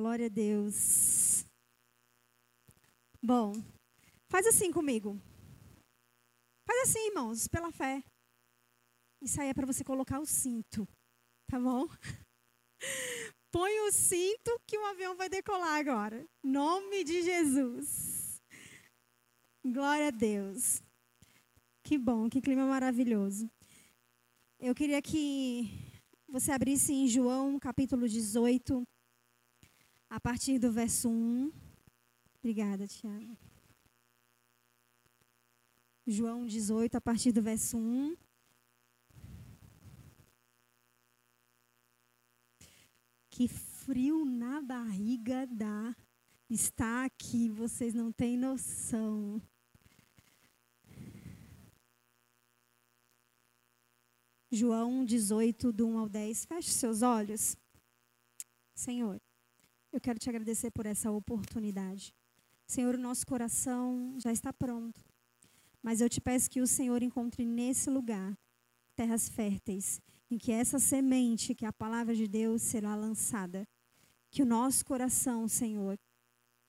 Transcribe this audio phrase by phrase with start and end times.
[0.00, 1.44] glória a Deus.
[3.22, 3.52] Bom,
[4.30, 5.20] faz assim comigo.
[6.66, 8.02] Faz assim, irmãos, pela fé.
[9.20, 10.88] Isso aí é para você colocar o cinto,
[11.46, 11.86] tá bom?
[13.52, 16.26] Põe o cinto que o avião vai decolar agora.
[16.42, 18.40] Nome de Jesus.
[19.62, 20.82] Glória a Deus.
[21.84, 23.50] Que bom, que clima maravilhoso.
[24.58, 25.68] Eu queria que
[26.26, 28.82] você abrisse em João capítulo 18,
[30.10, 31.52] a partir do verso 1.
[32.40, 33.38] Obrigada, Tiago.
[36.04, 38.16] João 18, a partir do verso 1.
[43.30, 45.94] Que frio na barriga dá.
[46.48, 49.40] Está aqui, vocês não têm noção.
[54.50, 56.44] João 18, do 1 ao 10.
[56.46, 57.56] Feche seus olhos.
[58.74, 59.20] Senhor,
[59.92, 62.14] eu quero te agradecer por essa oportunidade.
[62.66, 65.04] Senhor, o nosso coração já está pronto.
[65.82, 68.38] Mas eu te peço que o Senhor encontre nesse lugar
[68.94, 73.66] terras férteis, em que essa semente, que é a palavra de Deus, será lançada.
[74.30, 75.98] Que o nosso coração, Senhor,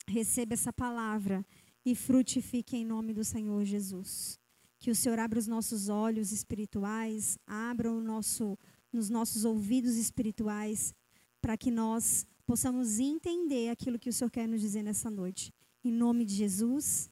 [0.08, 1.46] receba essa palavra
[1.84, 4.40] e frutifique em nome do Senhor Jesus.
[4.78, 8.58] Que o Senhor abra os nossos olhos espirituais, abra o nosso,
[8.92, 10.92] nos nossos ouvidos espirituais,
[11.40, 15.52] para que nós possamos entender aquilo que o Senhor quer nos dizer nessa noite.
[15.84, 17.10] Em nome de Jesus,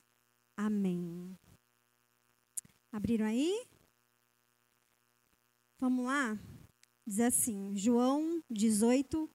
[0.56, 1.36] amém.
[2.92, 3.66] Abriram aí?
[5.78, 6.38] Vamos lá?
[7.06, 9.28] Diz assim, João 18,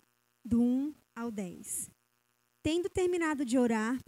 [0.43, 1.89] do 1 ao 10.
[2.61, 3.99] Tendo terminado de orar,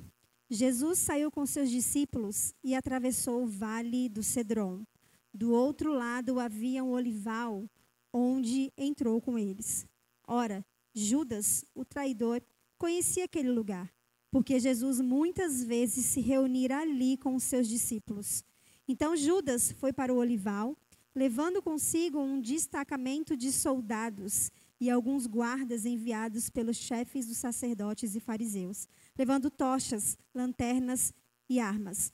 [0.50, 4.86] Jesus saiu com seus discípulos e atravessou o vale do Cedron.
[5.34, 7.70] Do outro lado havia um olival,
[8.14, 9.86] onde entrou com eles.
[10.28, 10.66] Ora,
[10.98, 12.42] Judas, o traidor,
[12.78, 13.92] conhecia aquele lugar,
[14.32, 18.44] porque Jesus muitas vezes se reunira ali com os seus discípulos.
[18.88, 20.78] Então Judas foi para o olival,
[21.14, 28.20] levando consigo um destacamento de soldados e alguns guardas enviados pelos chefes dos sacerdotes e
[28.20, 28.88] fariseus,
[29.18, 31.14] levando tochas, lanternas
[31.50, 32.14] e armas.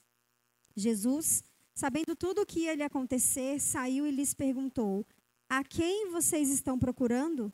[0.75, 1.43] Jesus,
[1.75, 5.05] sabendo tudo o que ia lhe acontecer, saiu e lhes perguntou:
[5.49, 7.51] A quem vocês estão procurando?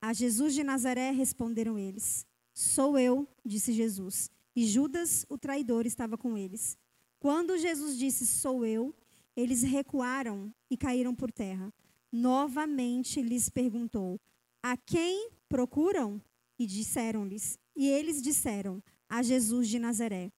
[0.00, 2.26] A Jesus de Nazaré responderam eles.
[2.52, 4.30] Sou eu, disse Jesus.
[4.54, 6.78] E Judas, o traidor, estava com eles.
[7.18, 8.94] Quando Jesus disse: Sou eu,
[9.34, 11.72] eles recuaram e caíram por terra.
[12.10, 14.20] Novamente lhes perguntou:
[14.68, 16.20] a quem procuram?
[16.58, 17.56] E disseram-lhes.
[17.76, 20.32] E eles disseram: A Jesus de Nazaré.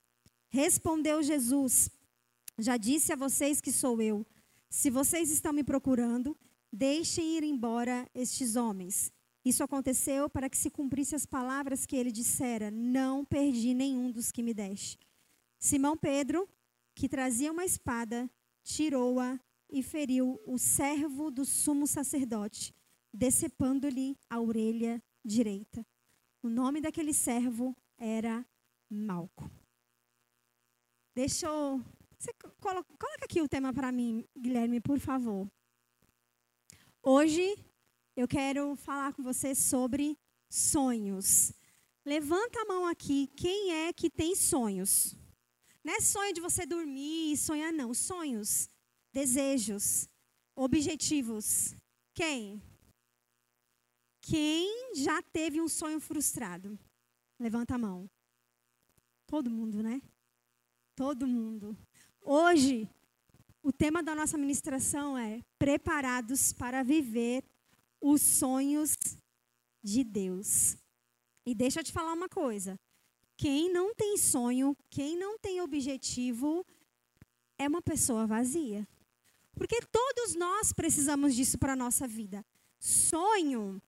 [0.50, 1.88] Respondeu Jesus:
[2.58, 4.26] Já disse a vocês que sou eu.
[4.68, 6.36] Se vocês estão me procurando,
[6.70, 9.10] deixem ir embora estes homens.
[9.48, 14.31] Isso aconteceu para que se cumprisse as palavras que ele dissera: Não perdi nenhum dos
[14.31, 14.98] que me deste.
[15.59, 16.48] Simão Pedro,
[16.94, 18.31] que trazia uma espada,
[18.62, 22.75] tirou-a e feriu o servo do sumo sacerdote
[23.12, 25.86] decepando-lhe a orelha direita.
[26.42, 28.47] O nome daquele servo era
[28.88, 29.50] Malco.
[31.15, 31.82] Deixa eu.
[32.19, 35.50] Você coloca, coloca aqui o tema para mim, Guilherme, por favor.
[37.03, 37.56] Hoje
[38.18, 40.18] eu quero falar com você sobre
[40.50, 41.52] sonhos.
[42.04, 45.14] Levanta a mão aqui, quem é que tem sonhos?
[45.84, 47.94] Não é sonho de você dormir e sonhar, não.
[47.94, 48.68] Sonhos,
[49.12, 50.08] desejos,
[50.56, 51.76] objetivos.
[52.12, 52.60] Quem?
[54.20, 56.76] Quem já teve um sonho frustrado?
[57.38, 58.10] Levanta a mão.
[59.28, 60.02] Todo mundo, né?
[60.96, 61.78] Todo mundo.
[62.20, 62.90] Hoje,
[63.62, 67.44] o tema da nossa ministração é preparados para viver
[68.00, 68.97] os sonhos
[69.82, 70.76] de Deus.
[71.47, 72.78] E deixa eu te falar uma coisa.
[73.36, 76.64] Quem não tem sonho, quem não tem objetivo,
[77.59, 78.86] é uma pessoa vazia.
[79.54, 82.44] Porque todos nós precisamos disso para a nossa vida.
[82.78, 83.81] Sonho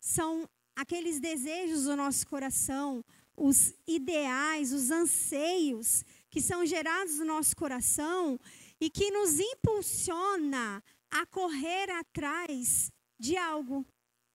[0.00, 3.04] são aqueles desejos do nosso coração,
[3.36, 8.38] os ideais, os anseios que são gerados no nosso coração
[8.80, 12.90] e que nos impulsiona a correr atrás
[13.24, 13.86] de algo,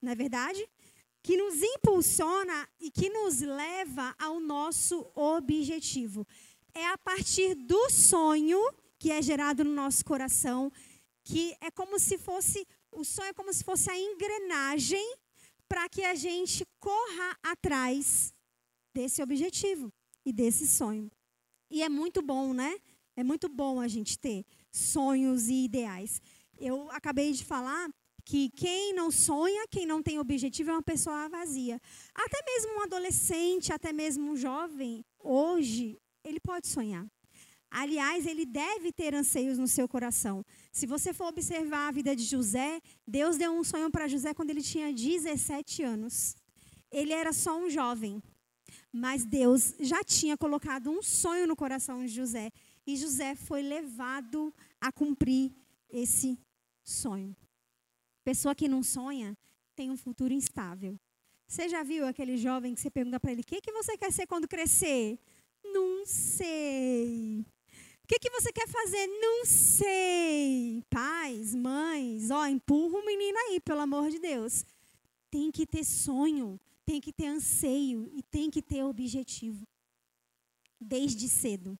[0.01, 0.67] não é verdade?
[1.21, 6.25] Que nos impulsiona e que nos leva ao nosso objetivo.
[6.73, 8.59] É a partir do sonho
[8.97, 10.71] que é gerado no nosso coração
[11.23, 15.15] que é como se fosse o sonho é como se fosse a engrenagem
[15.67, 18.33] para que a gente corra atrás
[18.91, 19.93] desse objetivo
[20.25, 21.11] e desse sonho.
[21.69, 22.75] E é muito bom, né?
[23.15, 26.19] É muito bom a gente ter sonhos e ideais.
[26.57, 27.87] Eu acabei de falar
[28.29, 31.81] que quem não sonha, quem não tem objetivo é uma pessoa vazia.
[32.13, 37.07] Até mesmo um adolescente, até mesmo um jovem, hoje, ele pode sonhar.
[37.71, 40.45] Aliás, ele deve ter anseios no seu coração.
[40.71, 44.51] Se você for observar a vida de José, Deus deu um sonho para José quando
[44.51, 46.35] ele tinha 17 anos.
[46.91, 48.21] Ele era só um jovem,
[48.93, 52.51] mas Deus já tinha colocado um sonho no coração de José.
[52.85, 55.51] E José foi levado a cumprir
[55.89, 56.37] esse
[56.83, 57.35] sonho.
[58.29, 59.35] Pessoa que não sonha
[59.75, 60.99] tem um futuro instável.
[61.47, 64.13] Você já viu aquele jovem que você pergunta para ele: o que, que você quer
[64.13, 65.17] ser quando crescer?
[65.63, 67.43] Não sei.
[68.03, 69.07] O que, que você quer fazer?
[69.07, 70.83] Não sei.
[70.91, 74.63] Pais, mães, ó, empurra o menino aí, pelo amor de Deus.
[75.31, 79.67] Tem que ter sonho, tem que ter anseio e tem que ter objetivo.
[80.79, 81.79] Desde cedo.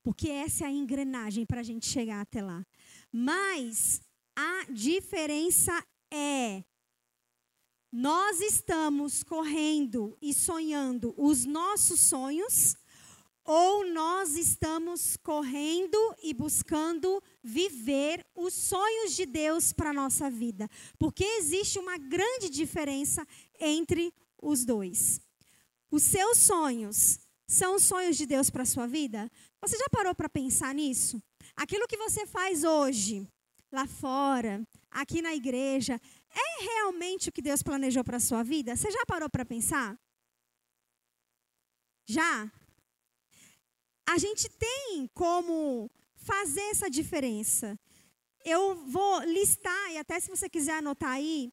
[0.00, 2.64] Porque essa é a engrenagem para a gente chegar até lá.
[3.10, 4.00] Mas
[4.40, 6.62] a diferença é
[7.90, 12.76] nós estamos correndo e sonhando os nossos sonhos
[13.44, 20.68] ou nós estamos correndo e buscando viver os sonhos de Deus para a nossa vida.
[21.00, 23.26] Porque existe uma grande diferença
[23.58, 25.20] entre os dois.
[25.90, 27.18] Os seus sonhos
[27.48, 29.28] são os sonhos de Deus para a sua vida?
[29.60, 31.20] Você já parou para pensar nisso?
[31.56, 33.26] Aquilo que você faz hoje,
[33.70, 36.00] lá fora, aqui na igreja,
[36.30, 38.74] é realmente o que Deus planejou para a sua vida?
[38.74, 39.98] Você já parou para pensar?
[42.06, 42.50] Já?
[44.08, 47.78] A gente tem como fazer essa diferença.
[48.44, 51.52] Eu vou listar, e até se você quiser anotar aí,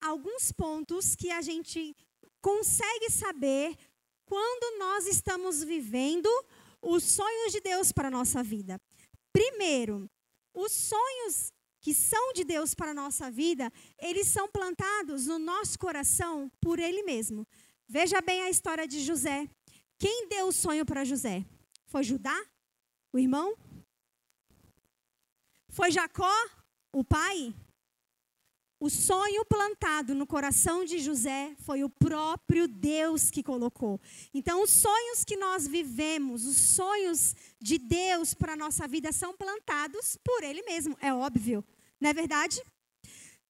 [0.00, 1.96] alguns pontos que a gente
[2.40, 3.76] consegue saber
[4.26, 6.28] quando nós estamos vivendo
[6.82, 8.78] os sonhos de Deus para a nossa vida.
[9.32, 10.08] Primeiro,
[10.58, 15.78] os sonhos que são de Deus para a nossa vida, eles são plantados no nosso
[15.78, 17.46] coração por Ele mesmo.
[17.88, 19.48] Veja bem a história de José.
[19.98, 21.44] Quem deu o sonho para José?
[21.86, 22.36] Foi Judá,
[23.12, 23.56] o irmão?
[25.70, 26.34] Foi Jacó,
[26.92, 27.54] o pai?
[28.80, 34.00] O sonho plantado no coração de José foi o próprio Deus que colocou.
[34.32, 39.36] Então, os sonhos que nós vivemos, os sonhos de Deus para a nossa vida são
[39.36, 41.64] plantados por Ele mesmo, é óbvio.
[42.00, 42.62] Não é verdade?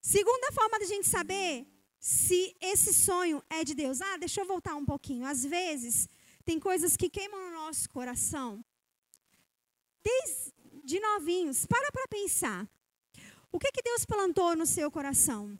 [0.00, 1.66] Segunda forma da gente saber
[2.00, 4.00] se esse sonho é de Deus.
[4.00, 5.26] Ah, deixa eu voltar um pouquinho.
[5.26, 6.08] Às vezes,
[6.42, 8.64] tem coisas que queimam no nosso coração.
[10.02, 12.66] Desde novinhos, para para pensar.
[13.50, 15.58] O que, que Deus plantou no seu coração?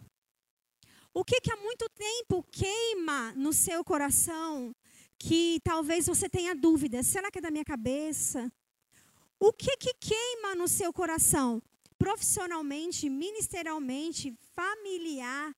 [1.15, 4.75] O que, que há muito tempo queima no seu coração
[5.19, 7.07] que talvez você tenha dúvidas?
[7.07, 8.53] Será que é da minha cabeça?
[9.41, 11.63] O que, que queima no seu coração?
[11.97, 15.55] Profissionalmente, ministerialmente, familiar,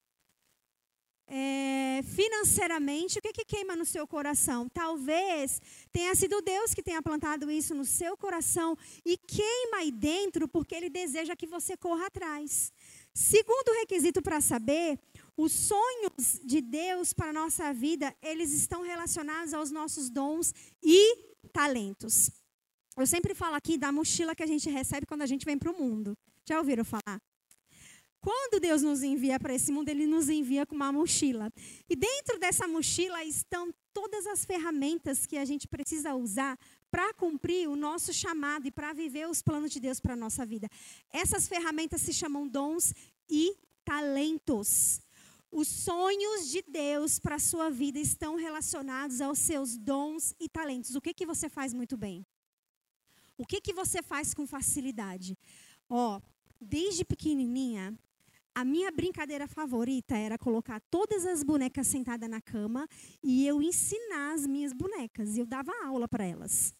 [1.32, 4.68] é, financeiramente, o que, que queima no seu coração?
[4.68, 5.62] Talvez
[5.92, 10.74] tenha sido Deus que tenha plantado isso no seu coração e queima aí dentro porque
[10.74, 12.72] Ele deseja que você corra atrás.
[13.14, 14.98] Segundo requisito para saber,
[15.36, 21.16] os sonhos de Deus para a nossa vida, eles estão relacionados aos nossos dons e
[21.52, 22.28] talentos.
[22.96, 25.70] Eu sempre falo aqui da mochila que a gente recebe quando a gente vem para
[25.70, 26.18] o mundo.
[26.44, 27.20] Já ouviram falar?
[28.20, 31.50] Quando Deus nos envia para esse mundo, Ele nos envia com uma mochila.
[31.88, 36.58] E dentro dessa mochila estão todas as ferramentas que a gente precisa usar
[36.90, 40.44] para cumprir o nosso chamado e para viver os planos de Deus para a nossa
[40.44, 40.68] vida.
[41.12, 42.92] Essas ferramentas se chamam dons
[43.28, 45.00] e talentos.
[45.50, 50.94] Os sonhos de Deus para a sua vida estão relacionados aos seus dons e talentos.
[50.94, 52.24] O que, que você faz muito bem?
[53.36, 55.36] O que, que você faz com facilidade?
[55.88, 56.20] Ó,
[56.60, 57.98] desde pequenininha,
[58.54, 62.88] a minha brincadeira favorita era colocar todas as bonecas sentadas na cama
[63.22, 65.36] e eu ensinar as minhas bonecas.
[65.36, 66.74] Eu dava aula para elas.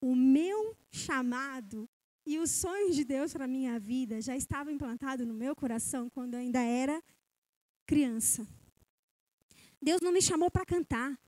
[0.00, 1.88] O meu chamado
[2.24, 6.34] e os sonhos de Deus para minha vida já estavam implantados no meu coração quando
[6.34, 7.02] eu ainda era
[7.86, 8.46] criança.
[9.82, 11.18] Deus não me chamou para cantar.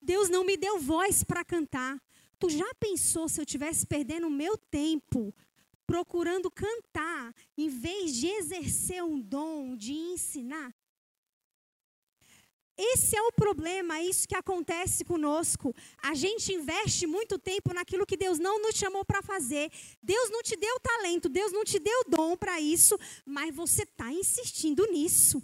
[0.00, 2.02] Deus não me deu voz para cantar.
[2.38, 5.34] Tu já pensou se eu tivesse perdendo o meu tempo
[5.92, 10.74] procurando cantar, em vez de exercer um dom de ensinar?
[12.78, 15.74] Esse é o problema, é isso que acontece conosco.
[16.02, 19.70] A gente investe muito tempo naquilo que Deus não nos chamou para fazer.
[20.02, 24.10] Deus não te deu talento, Deus não te deu dom para isso, mas você está
[24.10, 25.42] insistindo nisso.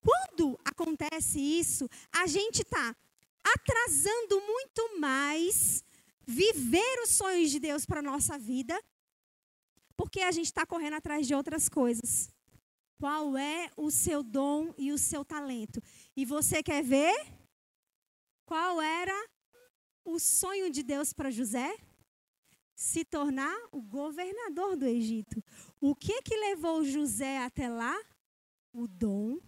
[0.00, 2.94] Quando acontece isso, a gente está
[3.42, 5.82] atrasando muito mais
[6.24, 8.80] viver os sonhos de Deus para a nossa vida
[9.96, 12.30] Porque a gente está correndo atrás de outras coisas.
[12.98, 15.82] Qual é o seu dom e o seu talento?
[16.16, 17.14] E você quer ver
[18.46, 19.28] qual era
[20.04, 21.76] o sonho de Deus para José?
[22.74, 25.42] Se tornar o governador do Egito.
[25.80, 27.98] O que que levou José até lá?
[28.72, 29.38] O dom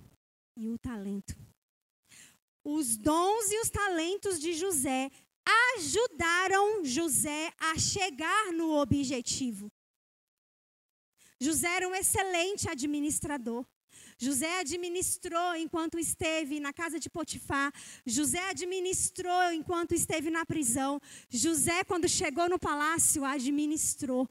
[0.56, 1.36] e o talento.
[2.64, 5.10] Os dons e os talentos de José
[5.76, 9.70] ajudaram José a chegar no objetivo.
[11.40, 13.64] José era um excelente administrador.
[14.18, 17.72] José administrou enquanto esteve na casa de Potifar.
[18.04, 21.00] José administrou enquanto esteve na prisão.
[21.28, 24.28] José, quando chegou no palácio, administrou.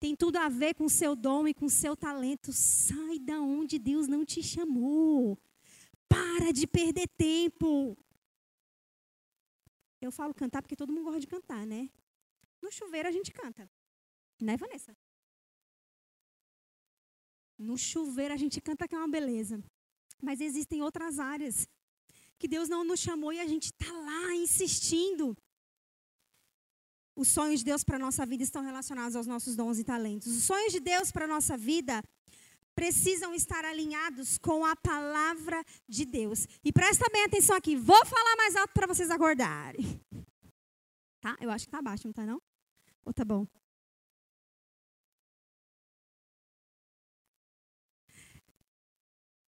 [0.00, 2.52] Tem tudo a ver com seu dom e com seu talento.
[2.52, 5.38] Sai da onde Deus não te chamou.
[6.08, 7.96] Para de perder tempo.
[10.00, 11.88] Eu falo cantar porque todo mundo gosta de cantar, né?
[12.60, 13.70] No chuveiro a gente canta.
[14.40, 14.94] Né, Vanessa?
[17.58, 19.62] No chuveiro a gente canta que é uma beleza.
[20.22, 21.68] Mas existem outras áreas
[22.38, 25.36] que Deus não nos chamou e a gente está lá insistindo.
[27.16, 30.36] Os sonhos de Deus para a nossa vida estão relacionados aos nossos dons e talentos.
[30.36, 32.02] Os sonhos de Deus para a nossa vida
[32.74, 36.46] precisam estar alinhados com a palavra de Deus.
[36.62, 37.74] E presta bem atenção aqui.
[37.74, 39.98] Vou falar mais alto para vocês acordarem.
[41.22, 41.36] Tá?
[41.40, 42.40] Eu acho que tá baixo, não tá não?
[43.04, 43.46] Ou tá bom?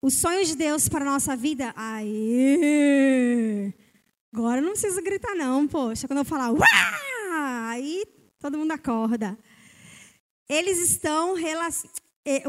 [0.04, 1.74] Os sonhos de Deus para a nossa vida.
[1.78, 3.74] Aí.
[4.34, 6.10] Agora não precisa gritar, não, poxa.
[6.10, 7.70] Quando eu falar, Uá!
[7.70, 8.04] aí
[8.38, 9.40] todo mundo acorda.
[10.50, 11.36] Eles estão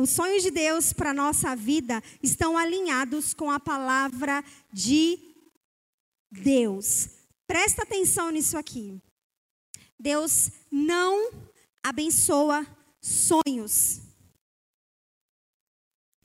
[0.00, 4.42] os sonhos de Deus para a nossa vida estão alinhados com a palavra
[4.72, 5.16] de
[6.32, 7.08] Deus.
[7.46, 9.00] Presta atenção nisso aqui.
[9.96, 11.30] Deus não
[11.84, 12.66] abençoa
[13.00, 14.00] sonhos.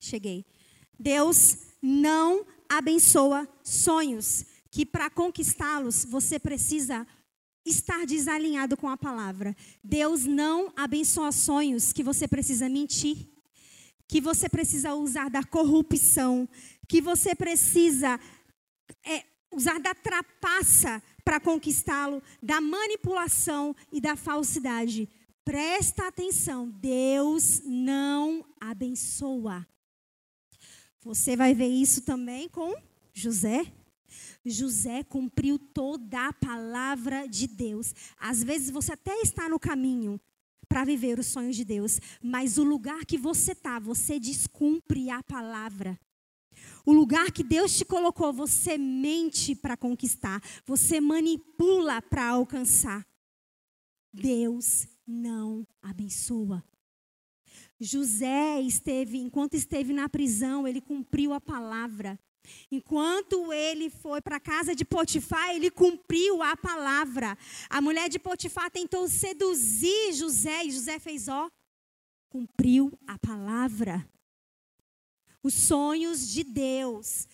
[0.00, 0.49] Cheguei.
[1.00, 7.06] Deus não abençoa sonhos, que para conquistá-los você precisa
[7.64, 9.56] estar desalinhado com a palavra.
[9.82, 13.30] Deus não abençoa sonhos que você precisa mentir,
[14.06, 16.46] que você precisa usar da corrupção,
[16.86, 18.20] que você precisa
[19.02, 25.08] é, usar da trapaça para conquistá-lo, da manipulação e da falsidade.
[25.46, 29.66] Presta atenção, Deus não abençoa
[31.02, 32.74] você vai ver isso também com
[33.12, 33.72] José.
[34.44, 37.94] José cumpriu toda a palavra de Deus.
[38.18, 40.20] Às vezes você até está no caminho
[40.68, 45.22] para viver os sonhos de Deus, mas o lugar que você está, você descumpre a
[45.22, 45.98] palavra.
[46.86, 53.06] O lugar que Deus te colocou, você mente para conquistar, você manipula para alcançar.
[54.12, 56.64] Deus não abençoa.
[57.80, 62.18] José esteve, enquanto esteve na prisão, ele cumpriu a palavra.
[62.70, 67.36] Enquanto ele foi para a casa de Potifar, ele cumpriu a palavra.
[67.68, 71.50] A mulher de Potifar tentou seduzir José e José fez ó,
[72.28, 74.06] cumpriu a palavra.
[75.42, 77.26] Os sonhos de Deus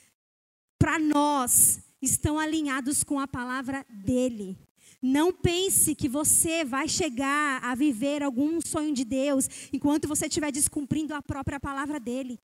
[0.79, 4.57] para nós estão alinhados com a palavra dele.
[5.03, 10.51] Não pense que você vai chegar a viver algum sonho de Deus enquanto você estiver
[10.51, 12.41] descumprindo a própria palavra dele.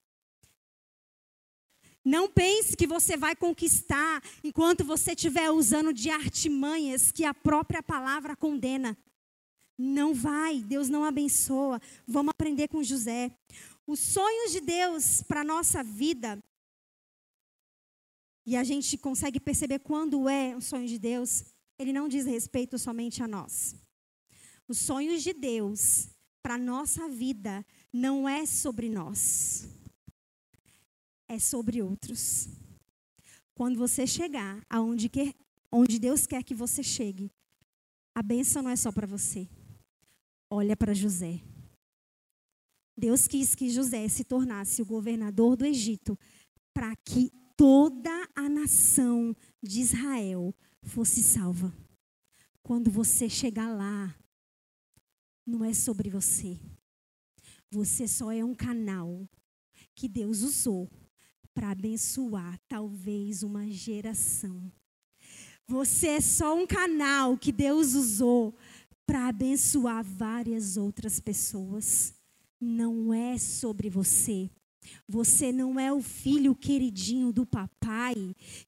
[2.05, 7.81] Não pense que você vai conquistar enquanto você estiver usando de artimanhas que a própria
[7.81, 8.97] palavra condena.
[9.77, 11.81] Não vai, Deus não abençoa.
[12.05, 13.31] Vamos aprender com José.
[13.87, 16.39] Os sonhos de Deus para a nossa vida,
[18.45, 21.45] e a gente consegue perceber quando é um sonho de Deus,
[21.83, 23.75] ele não diz respeito somente a nós.
[24.67, 26.09] Os sonhos de Deus
[26.41, 29.67] para nossa vida não é sobre nós,
[31.27, 32.47] é sobre outros.
[33.53, 35.33] Quando você chegar aonde quer,
[35.71, 37.29] onde Deus quer que você chegue,
[38.15, 39.47] a bênção não é só para você.
[40.49, 41.41] Olha para José.
[42.97, 46.17] Deus quis que José se tornasse o governador do Egito
[46.73, 51.73] para que toda a nação de Israel fosse salva.
[52.61, 54.15] Quando você chegar lá,
[55.45, 56.59] não é sobre você.
[57.71, 59.27] Você só é um canal
[59.95, 60.89] que Deus usou
[61.53, 64.71] para abençoar talvez uma geração.
[65.67, 68.55] Você é só um canal que Deus usou
[69.05, 72.13] para abençoar várias outras pessoas.
[72.59, 74.49] Não é sobre você.
[75.07, 78.15] Você não é o filho queridinho do papai,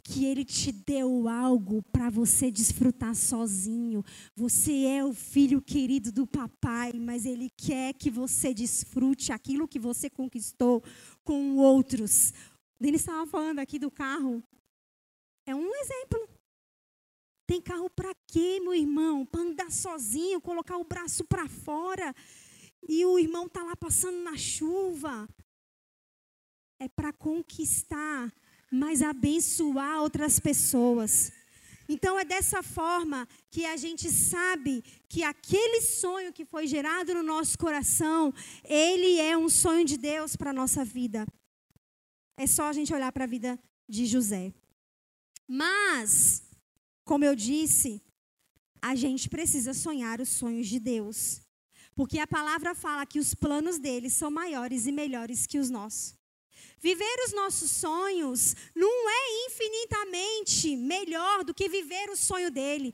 [0.04, 4.04] que ele te deu algo para você desfrutar sozinho.
[4.36, 9.80] Você é o filho querido do papai, mas ele quer que você desfrute aquilo que
[9.80, 10.84] você conquistou
[11.24, 12.34] com outros.
[12.80, 14.44] Ele estava falando aqui do carro.
[15.46, 16.30] É um exemplo.
[17.48, 19.26] Tem carro para quê, meu irmão?
[19.26, 22.14] Para andar sozinho, colocar o braço para fora.
[22.88, 25.28] E o irmão está lá passando na chuva
[26.80, 28.32] é para conquistar,
[28.72, 31.32] mas abençoar outras pessoas.
[31.88, 37.24] Então é dessa forma que a gente sabe que aquele sonho que foi gerado no
[37.24, 41.28] nosso coração, ele é um sonho de Deus para a nossa vida.
[42.38, 44.52] É só a gente olhar para a vida de José.
[45.48, 46.44] Mas,
[47.04, 48.02] como eu disse,
[48.82, 51.42] a gente precisa sonhar os sonhos de Deus.
[51.96, 56.16] Porque a palavra fala que os planos dele são maiores e melhores que os nossos.
[56.80, 62.94] Viver os nossos sonhos não é infinitamente melhor do que viver o sonho dele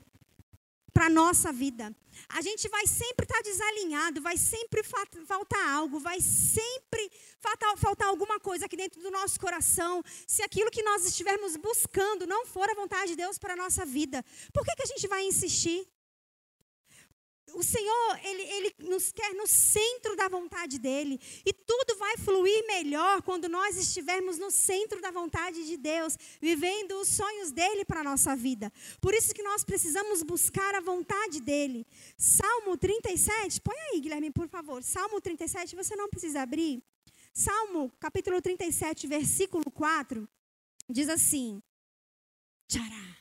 [0.92, 1.94] para nossa vida.
[2.28, 7.10] A gente vai sempre estar tá desalinhado, vai sempre faltar algo, vai sempre
[7.40, 10.02] faltar, faltar alguma coisa aqui dentro do nosso coração.
[10.26, 13.84] Se aquilo que nós estivermos buscando não for a vontade de Deus para a nossa
[13.84, 15.86] vida, por que, que a gente vai insistir?
[17.54, 21.20] O Senhor, ele, ele nos quer no centro da vontade dEle.
[21.44, 26.92] E tudo vai fluir melhor quando nós estivermos no centro da vontade de Deus, vivendo
[27.00, 28.72] os sonhos dEle para a nossa vida.
[29.00, 31.86] Por isso que nós precisamos buscar a vontade dEle.
[32.16, 34.82] Salmo 37, põe aí, Guilherme, por favor.
[34.82, 36.82] Salmo 37, você não precisa abrir.
[37.32, 40.28] Salmo, capítulo 37, versículo 4,
[40.88, 41.62] diz assim:
[42.68, 43.16] Tchará.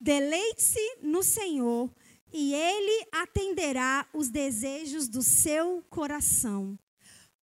[0.00, 1.90] Deleite-se no Senhor
[2.32, 6.78] e ele atenderá os desejos do seu coração.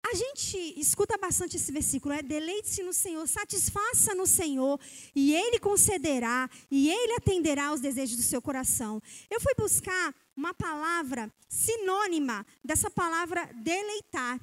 [0.07, 4.79] A gente escuta bastante esse versículo, é deleite-se no Senhor, satisfaça no Senhor,
[5.15, 9.01] e Ele concederá, e Ele atenderá os desejos do seu coração.
[9.31, 14.39] Eu fui buscar uma palavra sinônima dessa palavra deleitar.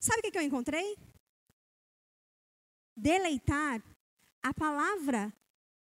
[0.00, 0.96] Sabe o que eu encontrei?
[2.96, 3.80] Deleitar,
[4.42, 5.32] a palavra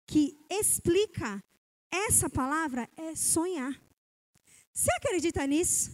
[0.07, 1.43] que explica
[1.91, 3.73] essa palavra é sonhar.
[4.73, 5.91] Você acredita nisso?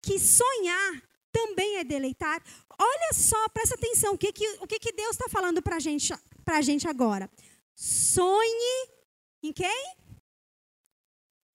[0.00, 2.42] Que sonhar também é deleitar.
[2.78, 6.12] Olha só, presta atenção, o que, que, o que, que Deus está falando para gente,
[6.46, 7.30] a gente agora.
[7.74, 8.88] Sonhe
[9.42, 9.96] em quem?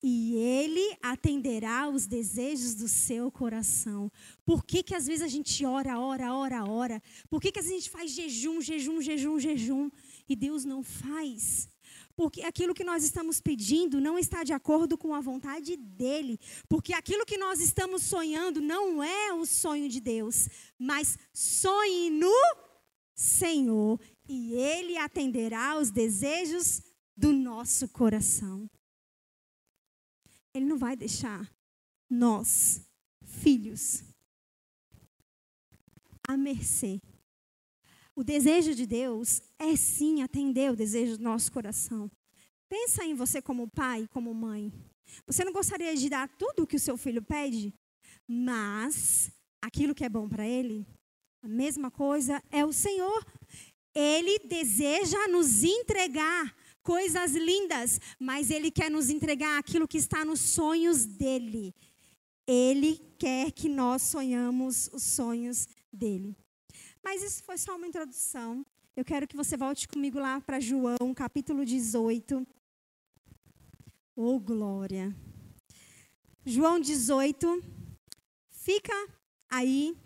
[0.03, 4.11] E ele atenderá os desejos do seu coração.
[4.43, 7.03] Por que, que às vezes a gente ora, ora, ora, ora?
[7.29, 9.91] Por que, que às vezes a gente faz jejum, jejum, jejum, jejum?
[10.27, 11.69] E Deus não faz?
[12.21, 16.93] Porque aquilo que nós estamos pedindo não está de acordo com a vontade dele, porque
[16.93, 22.31] aquilo que nós estamos sonhando não é o sonho de Deus, mas sonhe no
[23.15, 26.83] Senhor e ele atenderá os desejos
[27.17, 28.69] do nosso coração.
[30.53, 31.51] Ele não vai deixar
[32.07, 32.81] nós,
[33.23, 34.03] filhos,
[36.27, 37.01] à mercê
[38.15, 42.11] o desejo de Deus é sim atender o desejo do nosso coração.
[42.69, 44.71] Pensa em você como pai, como mãe.
[45.25, 47.73] Você não gostaria de dar tudo o que o seu filho pede,
[48.27, 50.87] mas aquilo que é bom para ele,
[51.43, 53.25] a mesma coisa é o Senhor.
[53.93, 60.39] Ele deseja nos entregar coisas lindas, mas ele quer nos entregar aquilo que está nos
[60.39, 61.73] sonhos dele.
[62.47, 66.35] Ele quer que nós sonhamos os sonhos dele.
[67.03, 68.65] Mas isso foi só uma introdução.
[68.95, 72.45] Eu quero que você volte comigo lá para João, capítulo 18.
[74.15, 75.15] Oh, glória.
[76.45, 77.63] João 18.
[78.49, 78.93] Fica
[79.49, 79.97] aí,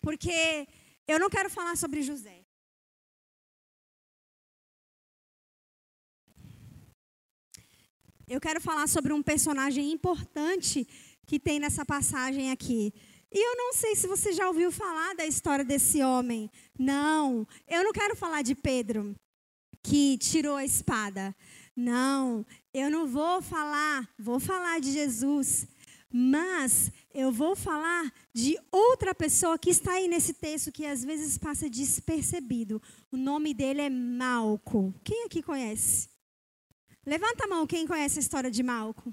[0.00, 0.66] porque
[1.06, 2.44] eu não quero falar sobre José.
[8.28, 10.84] Eu quero falar sobre um personagem importante
[11.26, 12.92] que tem nessa passagem aqui.
[13.32, 16.50] E eu não sei se você já ouviu falar da história desse homem.
[16.78, 19.14] Não, eu não quero falar de Pedro,
[19.82, 21.34] que tirou a espada.
[21.74, 25.66] Não, eu não vou falar, vou falar de Jesus.
[26.10, 31.36] Mas eu vou falar de outra pessoa que está aí nesse texto que às vezes
[31.36, 32.80] passa despercebido.
[33.10, 34.94] O nome dele é Malco.
[35.04, 36.08] Quem aqui conhece?
[37.04, 39.12] Levanta a mão quem conhece a história de Malco.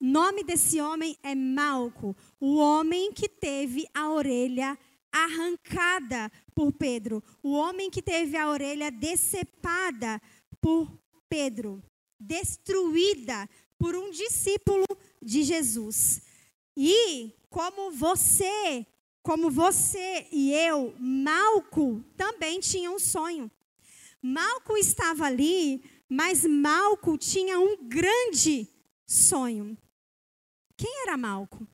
[0.00, 4.78] Nome desse homem é Malco, o homem que teve a orelha
[5.10, 10.20] arrancada por Pedro, o homem que teve a orelha decepada
[10.60, 10.92] por
[11.28, 11.82] Pedro,
[12.20, 14.84] destruída por um discípulo
[15.22, 16.20] de Jesus.
[16.76, 18.86] E como você,
[19.22, 23.50] como você e eu, Malco também tinha um sonho.
[24.20, 28.68] Malco estava ali, mas Malco tinha um grande
[29.06, 29.76] sonho.
[30.76, 31.66] Quem era Malco?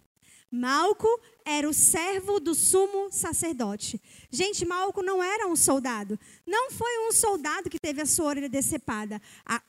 [0.54, 1.08] Malco
[1.46, 3.98] era o servo do sumo sacerdote.
[4.30, 6.20] Gente, Malco não era um soldado.
[6.46, 9.20] Não foi um soldado que teve a sua orelha decepada.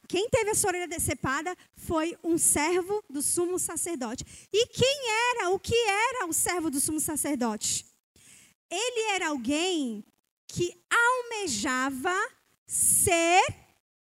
[0.10, 4.26] quem teve a sua orelha decepada foi um servo do sumo sacerdote.
[4.52, 5.50] E quem era?
[5.52, 7.86] O que era o servo do sumo sacerdote?
[8.70, 10.04] Ele era alguém
[10.48, 12.14] que almejava
[12.68, 13.42] ser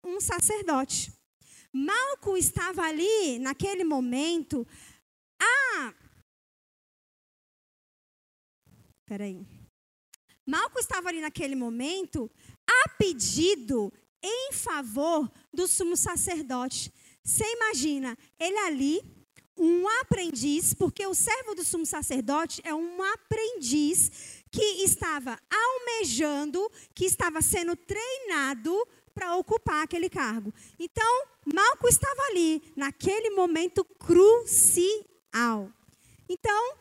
[0.03, 1.13] um sacerdote.
[1.71, 4.65] Malco estava ali, naquele momento,
[5.41, 5.93] a
[9.05, 9.45] Peraí.
[10.45, 12.31] Malco estava ali naquele momento
[12.67, 13.91] a pedido
[14.21, 16.91] em favor do sumo sacerdote.
[17.23, 19.01] Você imagina, ele ali,
[19.57, 27.05] um aprendiz, porque o servo do sumo sacerdote é um aprendiz que estava almejando, que
[27.05, 28.75] estava sendo treinado
[29.13, 30.53] para ocupar aquele cargo.
[30.79, 35.12] Então, Malco estava ali, naquele momento crucial.
[36.29, 36.77] Então,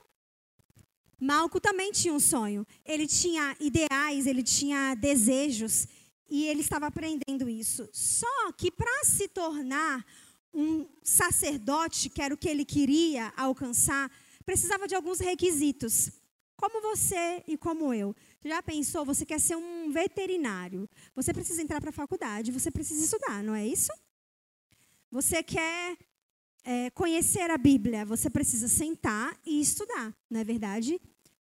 [1.21, 2.67] Malco também tinha um sonho.
[2.85, 5.87] Ele tinha ideais, ele tinha desejos
[6.29, 7.89] e ele estava aprendendo isso.
[7.93, 10.05] Só que para se tornar
[10.53, 14.11] um sacerdote, que era o que ele queria alcançar,
[14.45, 16.11] precisava de alguns requisitos.
[16.57, 18.15] Como você e como eu.
[18.45, 20.89] Já pensou, você quer ser um veterinário.
[21.15, 23.93] Você precisa entrar para a faculdade, você precisa estudar, não é isso?
[25.11, 25.97] Você quer
[26.65, 31.01] é, conhecer a Bíblia, você precisa sentar e estudar, não é verdade?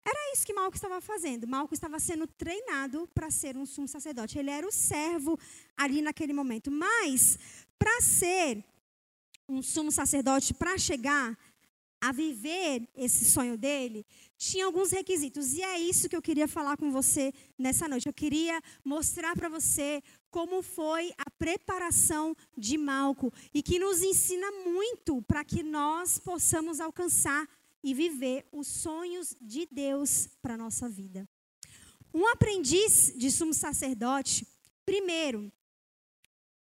[0.05, 1.45] Era isso que Malco estava fazendo.
[1.45, 4.39] Malco estava sendo treinado para ser um sumo sacerdote.
[4.39, 5.37] Ele era o servo
[5.75, 6.71] ali naquele momento.
[6.71, 7.37] Mas,
[7.77, 8.63] para ser
[9.49, 11.37] um sumo sacerdote, para chegar
[11.99, 14.05] a viver esse sonho dele,
[14.37, 15.53] tinha alguns requisitos.
[15.53, 18.07] E é isso que eu queria falar com você nessa noite.
[18.07, 24.51] Eu queria mostrar para você como foi a preparação de Malco e que nos ensina
[24.63, 27.47] muito para que nós possamos alcançar
[27.83, 31.27] e viver os sonhos de Deus para nossa vida.
[32.13, 34.47] Um aprendiz de sumo sacerdote,
[34.85, 35.51] primeiro,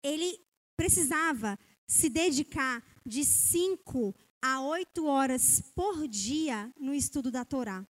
[0.03, 0.39] ele
[0.75, 7.85] precisava se dedicar de cinco a oito horas por dia no estudo da Torá.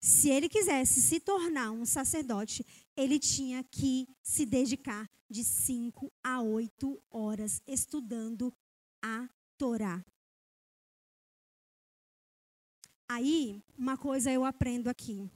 [0.00, 2.64] Se ele quisesse se tornar um sacerdote,
[3.00, 8.52] ele tinha que se dedicar de cinco a oito horas estudando
[9.02, 10.04] a Torá.
[13.08, 15.30] Aí, uma coisa eu aprendo aqui.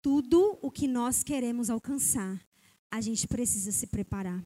[0.00, 2.44] Tudo o que nós queremos alcançar,
[2.90, 4.44] a gente precisa se preparar.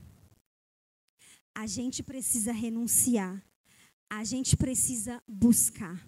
[1.55, 3.42] A gente precisa renunciar.
[4.11, 6.07] A gente precisa buscar.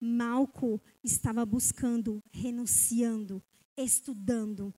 [0.00, 3.42] Malco estava buscando, renunciando,
[3.76, 4.72] estudando.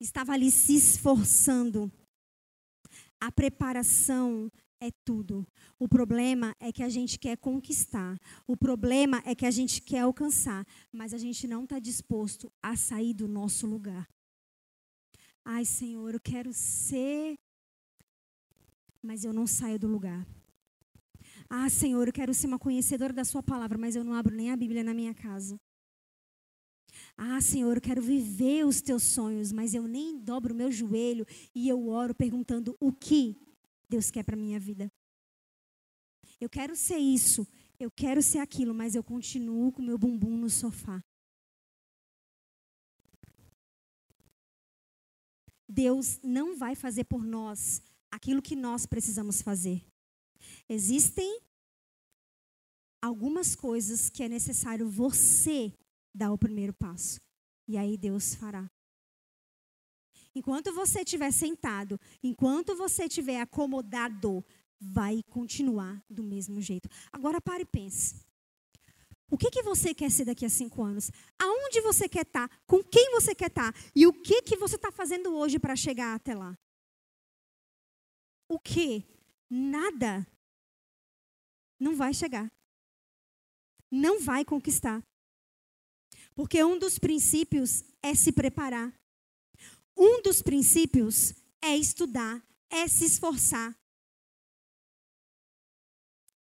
[0.00, 1.90] Estava ali se esforçando.
[3.20, 5.46] A preparação é tudo.
[5.78, 8.16] O problema é que a gente quer conquistar.
[8.46, 12.76] O problema é que a gente quer alcançar, mas a gente não está disposto a
[12.76, 14.08] sair do nosso lugar.
[15.44, 17.38] Ai, Senhor, eu quero ser
[19.02, 20.26] mas eu não saio do lugar.
[21.48, 24.50] Ah, Senhor, eu quero ser uma conhecedora da Sua palavra, mas eu não abro nem
[24.50, 25.58] a Bíblia na minha casa.
[27.20, 31.26] Ah, Senhor, eu quero viver os teus sonhos, mas eu nem dobro o meu joelho
[31.52, 33.36] e eu oro perguntando o que
[33.88, 34.88] Deus quer para minha vida.
[36.40, 37.44] Eu quero ser isso,
[37.76, 41.02] eu quero ser aquilo, mas eu continuo com meu bumbum no sofá.
[45.68, 49.84] Deus não vai fazer por nós aquilo que nós precisamos fazer.
[50.68, 51.40] Existem
[53.02, 55.72] algumas coisas que é necessário você
[56.18, 57.20] dar o primeiro passo.
[57.66, 58.70] E aí Deus fará.
[60.34, 64.44] Enquanto você estiver sentado, enquanto você estiver acomodado,
[64.80, 66.88] vai continuar do mesmo jeito.
[67.10, 68.26] Agora pare e pense.
[69.30, 71.10] O que, que você quer ser daqui a cinco anos?
[71.38, 72.48] Aonde você quer estar?
[72.48, 72.56] Tá?
[72.66, 73.72] Com quem você quer estar?
[73.72, 73.78] Tá?
[73.94, 76.56] E o que, que você está fazendo hoje para chegar até lá?
[78.48, 79.04] o que?
[79.50, 80.26] Nada.
[81.78, 82.50] Não vai chegar.
[83.90, 85.02] Não vai conquistar.
[86.38, 88.94] Porque um dos princípios é se preparar.
[89.96, 93.76] Um dos princípios é estudar, é se esforçar.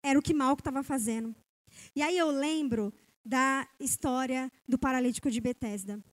[0.04, 1.34] Era o que Malco estava fazendo.
[1.96, 6.04] E aí eu lembro da história do paralítico de Betesda.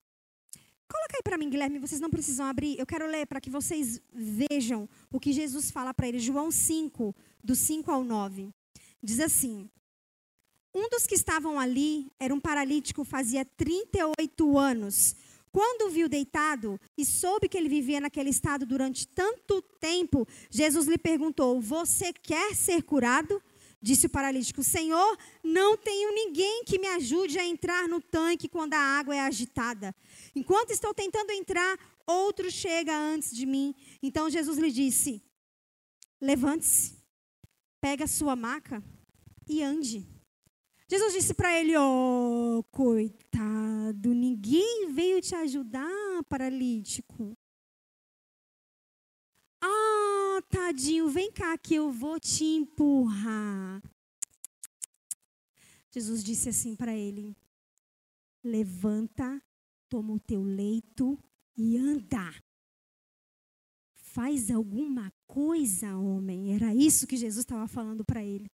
[0.89, 2.79] Coloca aí para mim, Guilherme, vocês não precisam abrir.
[2.79, 6.21] Eu quero ler para que vocês vejam o que Jesus fala para ele.
[6.21, 8.49] João 5, do 5 ao 9.
[9.03, 9.69] Diz assim:
[10.75, 15.15] Um dos que estavam ali era um paralítico, fazia 38 anos.
[15.53, 20.87] Quando o viu deitado e soube que ele vivia naquele estado durante tanto tempo, Jesus
[20.87, 23.43] lhe perguntou: Você quer ser curado?
[23.83, 28.73] Disse o paralítico: Senhor, não tenho ninguém que me ajude a entrar no tanque quando
[28.73, 29.95] a água é agitada.
[30.35, 33.75] Enquanto estou tentando entrar, outro chega antes de mim.
[34.03, 35.23] Então Jesus lhe disse:
[36.19, 36.97] Levante-se,
[37.79, 38.83] pega a sua maca
[39.47, 40.12] e ande.
[40.93, 45.89] Jesus disse para ele: Oh, coitado, ninguém veio te ajudar,
[46.29, 47.35] paralítico.
[49.63, 53.83] Ah, tadinho, vem cá que eu vou te empurrar.
[55.91, 57.35] Jesus disse assim para ele:
[58.45, 59.43] Levanta,
[59.89, 61.19] toma o teu leito
[61.57, 62.35] e anda.
[63.95, 66.55] Faz alguma coisa, homem.
[66.55, 68.51] Era isso que Jesus estava falando para ele.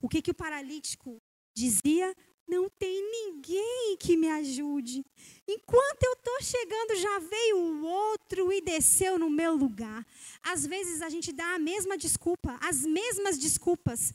[0.00, 1.20] O que, que o paralítico
[1.58, 2.14] dizia?
[2.46, 5.04] Não tem ninguém que me ajude.
[5.46, 10.06] Enquanto eu estou chegando, já veio o outro e desceu no meu lugar.
[10.42, 14.14] Às vezes a gente dá a mesma desculpa, as mesmas desculpas.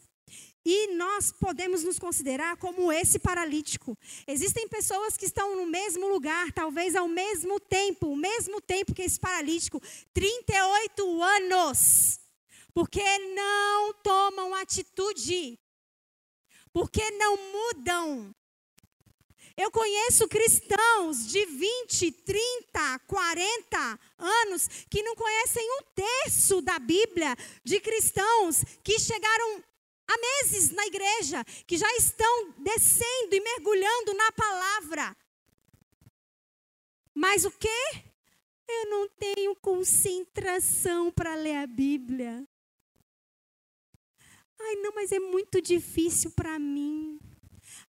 [0.66, 3.98] E nós podemos nos considerar como esse paralítico.
[4.26, 9.02] Existem pessoas que estão no mesmo lugar, talvez ao mesmo tempo, o mesmo tempo que
[9.02, 9.82] esse paralítico
[10.14, 12.20] 38 anos.
[12.74, 13.04] Porque
[13.36, 15.60] não tomam atitude
[16.74, 18.36] porque não mudam.
[19.56, 27.36] Eu conheço cristãos de 20, 30, 40 anos que não conhecem um terço da Bíblia,
[27.64, 29.64] de cristãos que chegaram
[30.08, 35.16] há meses na igreja, que já estão descendo e mergulhando na palavra.
[37.14, 38.04] Mas o quê?
[38.68, 42.44] Eu não tenho concentração para ler a Bíblia.
[44.66, 47.20] Ai, não, mas é muito difícil para mim.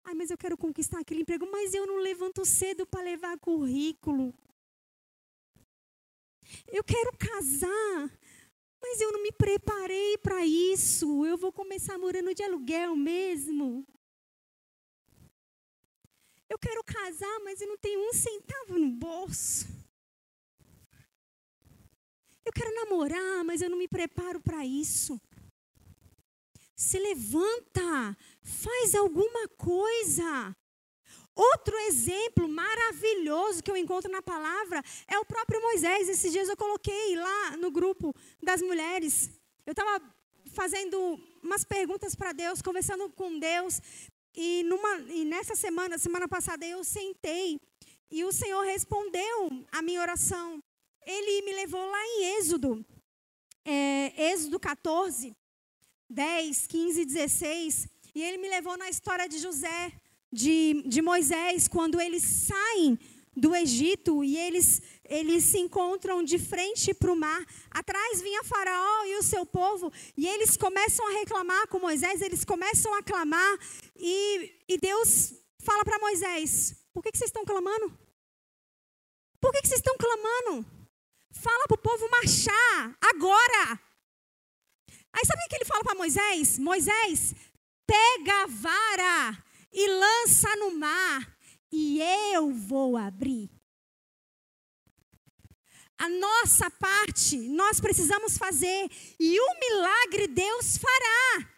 [0.02, 4.34] Ai, mas eu quero conquistar aquele emprego, mas eu não levanto cedo para levar currículo.
[6.66, 8.10] Eu quero casar,
[8.82, 11.24] mas eu não me preparei para isso.
[11.24, 13.87] Eu vou começar morando de aluguel mesmo.
[16.48, 19.66] Eu quero casar, mas eu não tenho um centavo no bolso.
[22.44, 25.20] Eu quero namorar, mas eu não me preparo para isso
[26.76, 30.56] se levanta, faz alguma coisa.
[31.34, 36.08] Outro exemplo maravilhoso que eu encontro na palavra é o próprio Moisés.
[36.08, 39.30] Esses dias eu coloquei lá no grupo das mulheres.
[39.66, 40.00] Eu estava
[40.52, 43.80] fazendo umas perguntas para Deus, conversando com Deus.
[44.37, 47.60] E, numa, e nessa semana, semana passada, eu sentei
[48.10, 50.62] e o Senhor respondeu a minha oração.
[51.04, 52.84] Ele me levou lá em Êxodo,
[53.64, 55.37] é, Êxodo 14.
[56.14, 57.88] 10, 15, 16.
[58.14, 59.92] E ele me levou na história de José,
[60.33, 62.98] de, de Moisés, quando eles saem
[63.37, 67.44] do Egito e eles, eles se encontram de frente para o mar.
[67.68, 72.44] Atrás vinha Faraó e o seu povo, e eles começam a reclamar com Moisés, eles
[72.44, 73.59] começam a clamar,
[73.96, 77.92] e, e Deus fala para Moisés: Por que, que vocês estão clamando?
[79.40, 80.64] Por que, que vocês estão clamando?
[81.33, 83.81] Fala para o povo marchar agora.
[85.14, 86.59] Aí sabe o que ele fala para Moisés?
[86.59, 87.35] Moisés,
[87.87, 91.37] pega a vara e lança no mar,
[91.70, 92.00] e
[92.33, 93.48] eu vou abrir.
[95.96, 101.48] A nossa parte nós precisamos fazer, e o milagre Deus fará.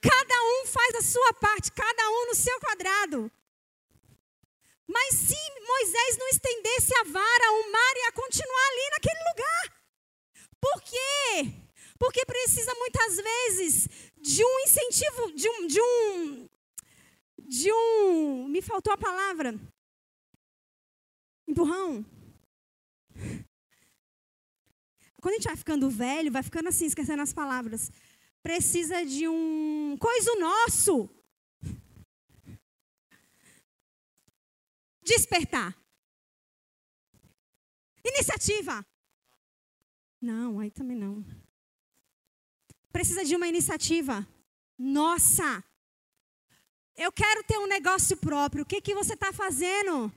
[0.00, 3.30] Cada um faz a sua parte, cada um no seu quadrado.
[4.86, 5.36] Mas se
[5.66, 9.77] Moisés não estendesse a vara, o mar ia continuar ali naquele lugar.
[10.60, 11.52] Por quê?
[11.98, 13.88] Porque precisa muitas vezes
[14.20, 16.48] de um incentivo, de um, de um,
[17.38, 19.54] de um, me faltou a palavra,
[21.46, 22.04] empurrão.
[25.20, 27.90] Quando a gente vai ficando velho, vai ficando assim, esquecendo as palavras.
[28.42, 31.10] Precisa de um coisa nosso.
[35.02, 35.76] Despertar.
[38.04, 38.86] Iniciativa.
[40.20, 41.24] Não, aí também não.
[42.92, 44.26] Precisa de uma iniciativa.
[44.76, 45.62] Nossa!
[46.96, 48.64] Eu quero ter um negócio próprio.
[48.64, 50.12] O que, que você está fazendo?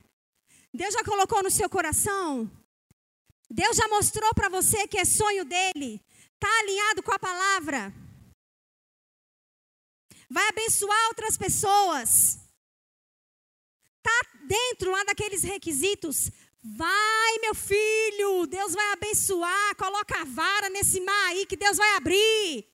[0.74, 2.50] Deus já colocou no seu coração?
[3.48, 6.00] Deus já mostrou para você que é sonho dele?
[6.34, 7.94] Está alinhado com a palavra?
[10.28, 12.38] Vai abençoar outras pessoas?
[13.98, 16.32] Está dentro lá daqueles requisitos?
[16.64, 19.74] Vai, meu filho, Deus vai abençoar.
[19.74, 22.64] Coloca a vara nesse mar aí que Deus vai abrir.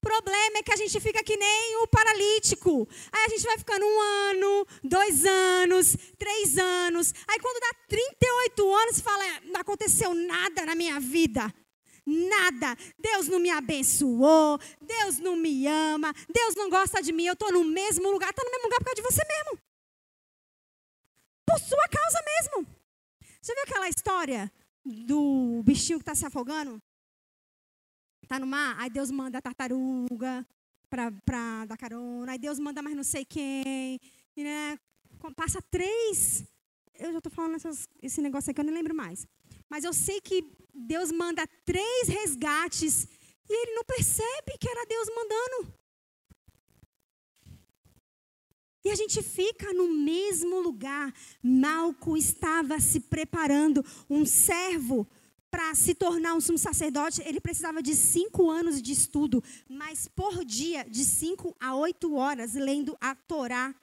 [0.00, 2.88] problema é que a gente fica que nem o paralítico.
[3.12, 7.12] Aí a gente vai ficando um ano, dois anos, três anos.
[7.26, 11.52] Aí quando dá 38 anos, fala: não aconteceu nada na minha vida.
[12.06, 12.76] Nada.
[12.96, 14.60] Deus não me abençoou.
[14.80, 16.14] Deus não me ama.
[16.32, 17.26] Deus não gosta de mim.
[17.26, 18.30] Eu estou no mesmo lugar.
[18.30, 19.67] Está no mesmo lugar por causa de você mesmo.
[21.48, 22.76] Por sua causa mesmo.
[23.40, 24.52] Você viu aquela história
[24.84, 26.78] do bichinho que está se afogando?
[28.22, 28.76] Está no mar?
[28.78, 30.46] Aí Deus manda a tartaruga
[30.90, 32.32] para dar carona.
[32.32, 33.98] Aí Deus manda mais não sei quem.
[34.36, 34.78] E, né,
[35.34, 36.44] passa três.
[36.94, 39.26] Eu já estou falando essas, esse negócio aqui, eu nem lembro mais.
[39.70, 43.08] Mas eu sei que Deus manda três resgates
[43.48, 45.74] e ele não percebe que era Deus mandando.
[48.84, 51.12] E a gente fica no mesmo lugar.
[51.42, 53.84] Malco estava se preparando.
[54.08, 55.06] Um servo
[55.50, 60.44] para se tornar um sumo sacerdote, ele precisava de cinco anos de estudo, mas por
[60.44, 63.74] dia, de cinco a oito horas, lendo a Torá.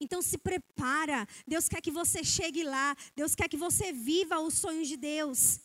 [0.00, 1.28] Então se prepara.
[1.46, 2.96] Deus quer que você chegue lá.
[3.14, 5.60] Deus quer que você viva os sonhos de Deus.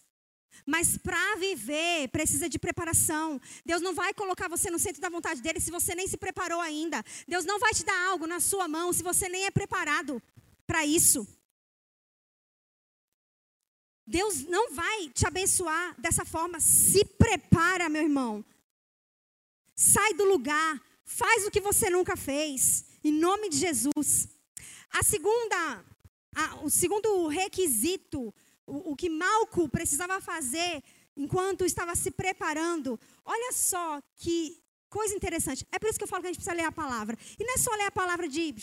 [0.65, 3.41] Mas para viver, precisa de preparação.
[3.65, 6.61] Deus não vai colocar você no centro da vontade dele se você nem se preparou
[6.61, 7.03] ainda.
[7.27, 10.21] Deus não vai te dar algo na sua mão se você nem é preparado
[10.67, 11.27] para isso.
[14.07, 16.59] Deus não vai te abençoar dessa forma.
[16.59, 18.45] Se prepara, meu irmão.
[19.75, 20.81] Sai do lugar.
[21.03, 22.85] Faz o que você nunca fez.
[23.03, 24.27] Em nome de Jesus.
[24.91, 25.85] A segunda,
[26.35, 28.33] a, o segundo requisito,
[28.67, 30.83] o, que Malco precisava fazer
[31.15, 32.99] enquanto estava se preparando.
[33.23, 35.65] Olha só que coisa interessante.
[35.71, 37.17] É por isso que eu falo que a gente precisa ler a palavra.
[37.39, 38.53] E não é só ler a palavra de.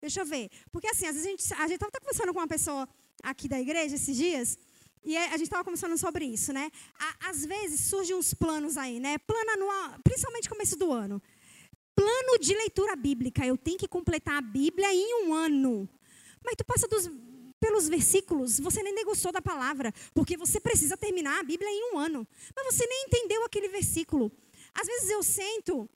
[0.00, 0.50] deixa eu ver.
[0.72, 1.54] Porque assim, às vezes a gente.
[1.54, 2.88] A gente estava conversando com uma pessoa
[3.22, 4.58] aqui da igreja esses dias.
[5.04, 6.68] E a gente estava conversando sobre isso, né?
[7.20, 9.18] Às vezes surgem uns planos aí, né?
[9.18, 11.22] Plano anual, principalmente começo do ano.
[11.94, 13.46] Plano de leitura bíblica.
[13.46, 15.88] Eu tenho que completar a Bíblia em um ano.
[16.44, 17.08] Mas tu passa dos,
[17.66, 21.98] pelos versículos, você nem negociou da palavra, porque você precisa terminar a Bíblia em um
[21.98, 22.26] ano.
[22.54, 24.30] Mas você nem entendeu aquele versículo.
[24.72, 25.90] Às vezes eu sento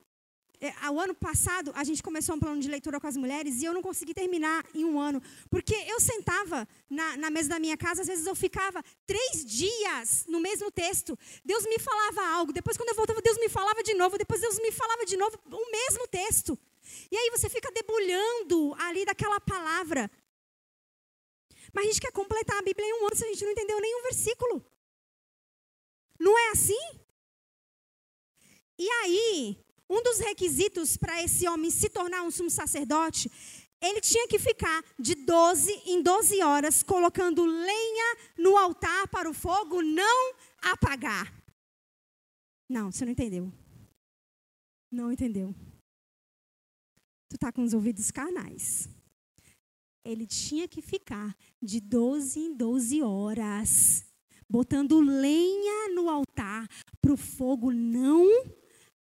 [0.61, 3.72] é, ano passado, a gente começou um plano de leitura com as mulheres e eu
[3.72, 5.22] não consegui terminar em um ano.
[5.48, 10.24] Porque eu sentava na, na, mesa da minha casa, às vezes eu ficava três dias
[10.26, 11.16] no mesmo texto.
[11.44, 14.59] Deus me falava algo, depois, quando eu voltava, Deus me falava de novo, depois, Deus
[14.59, 16.59] me falava de novo o mesmo texto.
[17.12, 20.11] E aí você fica debulhando ali daquela palavra.
[21.72, 23.80] Mas a gente quer completar a Bíblia em um ano se a gente não entendeu
[23.80, 24.64] nenhum versículo.
[26.18, 27.00] Não é assim?
[28.78, 33.30] E aí, um dos requisitos para esse homem se tornar um sumo sacerdote,
[33.80, 39.35] ele tinha que ficar de 12 em 12 horas colocando lenha no altar para o
[39.35, 41.33] fogo não apagar.
[42.68, 43.52] Não, você não entendeu.
[44.90, 45.54] Não entendeu.
[47.28, 48.88] Tu está com os ouvidos carnais.
[50.11, 54.05] Ele tinha que ficar de 12 em 12 horas,
[54.49, 56.66] botando lenha no altar
[57.01, 58.27] para o fogo não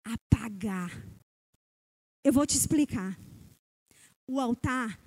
[0.02, 0.90] apagar.
[2.24, 3.20] Eu vou te explicar.
[4.26, 4.98] O altar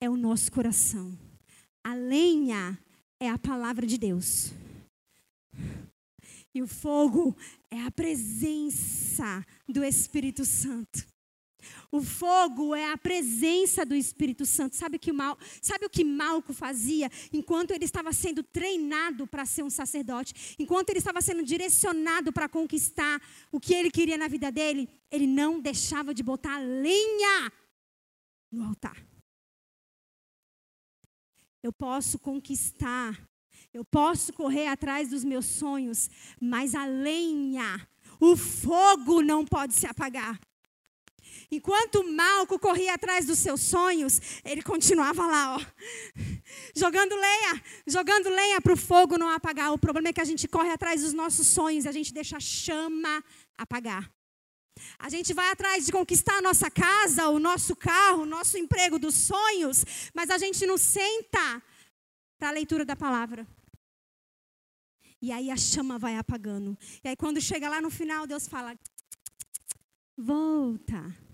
[0.00, 1.18] é o nosso coração.
[1.84, 2.78] A lenha
[3.20, 4.54] é a palavra de Deus.
[6.54, 7.36] E o fogo
[7.70, 11.06] é a presença do Espírito Santo.
[11.90, 14.76] O fogo é a presença do Espírito Santo.
[14.76, 19.62] Sabe, que Mal, sabe o que Malco fazia enquanto ele estava sendo treinado para ser
[19.62, 20.56] um sacerdote?
[20.58, 23.20] Enquanto ele estava sendo direcionado para conquistar
[23.52, 24.88] o que ele queria na vida dele?
[25.10, 27.52] Ele não deixava de botar lenha
[28.50, 28.96] no altar.
[31.62, 33.28] Eu posso conquistar,
[33.72, 36.08] eu posso correr atrás dos meus sonhos,
[36.40, 37.88] mas a lenha,
[38.20, 40.38] o fogo não pode se apagar.
[41.50, 45.60] Enquanto Malco corria atrás dos seus sonhos, ele continuava lá, ó,
[46.74, 49.72] jogando lenha, jogando lenha para o fogo não apagar.
[49.72, 52.36] O problema é que a gente corre atrás dos nossos sonhos e a gente deixa
[52.36, 53.22] a chama
[53.56, 54.10] apagar.
[54.98, 58.98] A gente vai atrás de conquistar a nossa casa, o nosso carro, o nosso emprego
[58.98, 61.62] dos sonhos, mas a gente não senta
[62.38, 63.46] para a leitura da palavra.
[65.22, 66.76] E aí a chama vai apagando.
[67.02, 68.78] E aí quando chega lá no final, Deus fala:
[70.16, 71.25] volta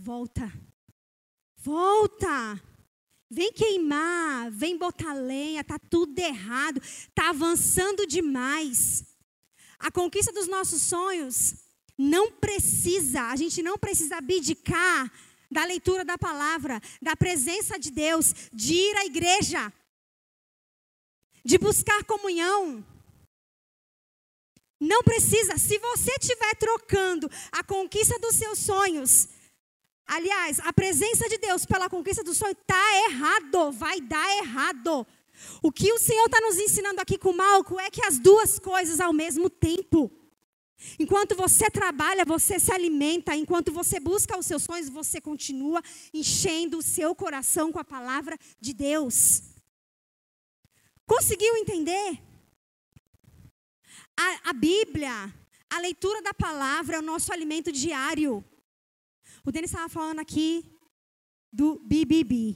[0.00, 0.52] Volta.
[1.56, 2.62] Volta.
[3.28, 6.80] Vem queimar, vem botar lenha, tá tudo errado,
[7.12, 9.04] tá avançando demais.
[9.76, 11.56] A conquista dos nossos sonhos
[11.98, 15.12] não precisa, a gente não precisa abdicar
[15.50, 19.72] da leitura da palavra, da presença de Deus, de ir à igreja,
[21.44, 22.86] de buscar comunhão.
[24.80, 25.58] Não precisa.
[25.58, 29.28] Se você estiver trocando a conquista dos seus sonhos,
[30.08, 33.70] aliás, a presença de Deus pela conquista do sonho, está errado.
[33.72, 35.06] Vai dar errado.
[35.62, 38.98] O que o Senhor está nos ensinando aqui com Malco é que as duas coisas
[38.98, 40.10] ao mesmo tempo.
[40.98, 43.36] Enquanto você trabalha, você se alimenta.
[43.36, 45.82] Enquanto você busca os seus sonhos, você continua
[46.14, 49.42] enchendo o seu coração com a palavra de Deus.
[51.06, 52.20] Conseguiu entender?
[54.16, 55.34] A, a Bíblia,
[55.70, 58.44] a leitura da palavra é o nosso alimento diário.
[59.48, 60.62] O Denis estava falando aqui
[61.50, 62.54] do BBB.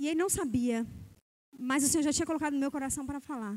[0.00, 0.84] E ele não sabia,
[1.56, 3.56] mas o Senhor já tinha colocado no meu coração para falar.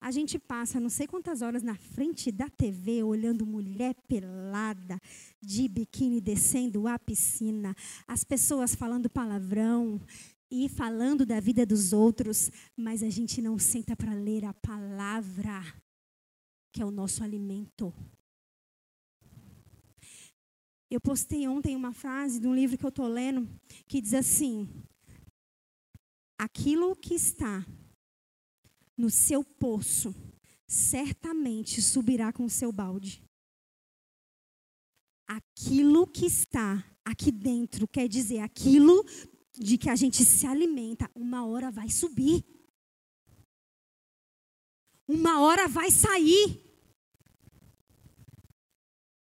[0.00, 5.00] A gente passa não sei quantas horas na frente da TV olhando mulher pelada
[5.40, 7.76] de biquíni descendo a piscina,
[8.08, 10.00] as pessoas falando palavrão
[10.50, 15.62] e falando da vida dos outros, mas a gente não senta para ler a palavra,
[16.72, 17.94] que é o nosso alimento.
[20.94, 23.48] Eu postei ontem uma frase de um livro que eu estou lendo
[23.88, 24.68] que diz assim:
[26.38, 27.66] Aquilo que está
[28.96, 30.14] no seu poço,
[30.68, 33.24] certamente subirá com o seu balde.
[35.26, 39.04] Aquilo que está aqui dentro, quer dizer, aquilo
[39.58, 42.44] de que a gente se alimenta, uma hora vai subir.
[45.08, 46.63] Uma hora vai sair.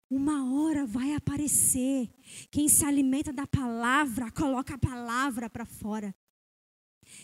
[0.09, 2.09] Uma hora vai aparecer.
[2.49, 6.15] Quem se alimenta da palavra, coloca a palavra para fora.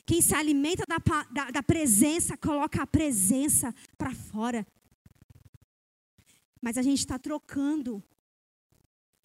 [0.05, 0.97] Quem se alimenta da,
[1.31, 4.67] da, da presença, coloca a presença para fora.
[6.61, 8.03] Mas a gente está trocando.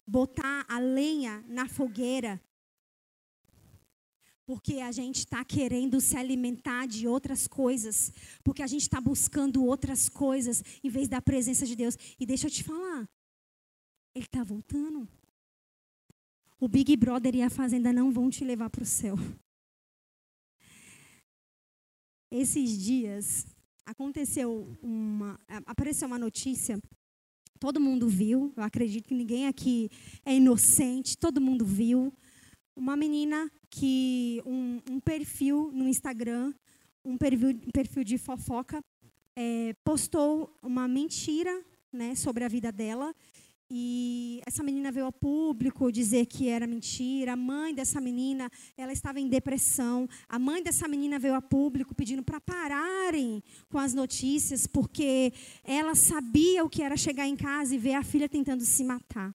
[0.07, 2.41] Botar a lenha na fogueira.
[4.45, 8.11] Porque a gente está querendo se alimentar de outras coisas.
[8.43, 11.97] Porque a gente está buscando outras coisas em vez da presença de Deus.
[12.17, 13.07] E deixa eu te falar.
[14.19, 15.07] Ele está voltando.
[16.59, 19.15] O Big Brother e a Fazenda não vão te levar para o céu.
[22.29, 23.47] Esses dias
[23.85, 26.77] aconteceu uma, apareceu uma notícia,
[27.61, 29.89] todo mundo viu, eu acredito que ninguém aqui
[30.25, 32.13] é inocente, todo mundo viu.
[32.75, 36.53] Uma menina que um, um perfil no Instagram,
[37.05, 38.83] um perfil, um perfil de fofoca,
[39.33, 43.15] é, postou uma mentira né, sobre a vida dela
[43.71, 47.33] e essa menina veio ao público dizer que era mentira.
[47.33, 50.09] A mãe dessa menina, ela estava em depressão.
[50.27, 55.31] A mãe dessa menina veio a público pedindo para pararem com as notícias, porque
[55.63, 59.31] ela sabia o que era chegar em casa e ver a filha tentando se matar.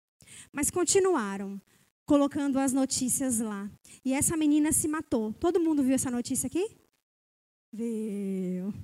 [0.53, 1.61] Mas continuaram
[2.05, 3.71] colocando as notícias lá.
[4.05, 5.33] E essa menina se matou.
[5.35, 6.77] Todo mundo viu essa notícia aqui?
[7.73, 8.75] Viu.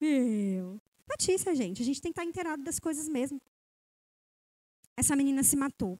[0.00, 0.80] Viu.
[1.06, 1.82] Notícia, gente.
[1.82, 3.38] A gente tem que estar inteirado das coisas mesmo
[4.96, 5.98] essa menina se matou.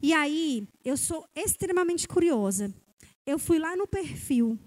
[0.00, 2.74] E aí, eu sou extremamente curiosa.
[3.26, 4.58] Eu fui lá no perfil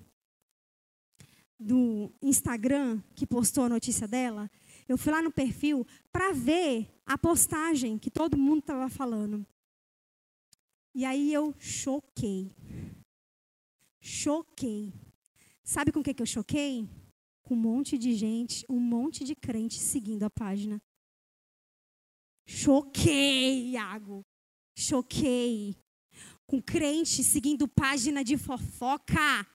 [1.60, 4.49] do Instagram que postou a notícia dela.
[4.88, 9.45] Eu fui lá no perfil para ver a postagem que todo mundo estava falando.
[10.93, 12.51] E aí eu choquei.
[13.99, 14.93] Choquei.
[15.64, 16.88] Sabe com o que, que eu choquei?
[17.43, 20.82] Com um monte de gente, um monte de crente seguindo a página.
[22.48, 24.26] Choquei, Iago.
[24.74, 25.76] Choquei.
[26.45, 29.45] Com crente seguindo página de fofoca.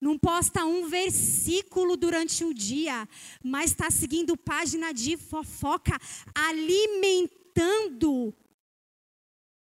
[0.00, 3.08] Não posta um versículo durante o dia,
[3.42, 5.96] mas está seguindo página de fofoca,
[6.34, 8.34] alimentando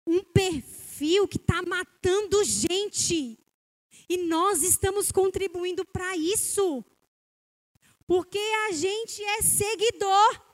[0.08, 3.38] um perfil que está matando gente.
[4.10, 6.84] E nós estamos contribuindo para isso.
[8.08, 10.53] Porque a gente é seguidor.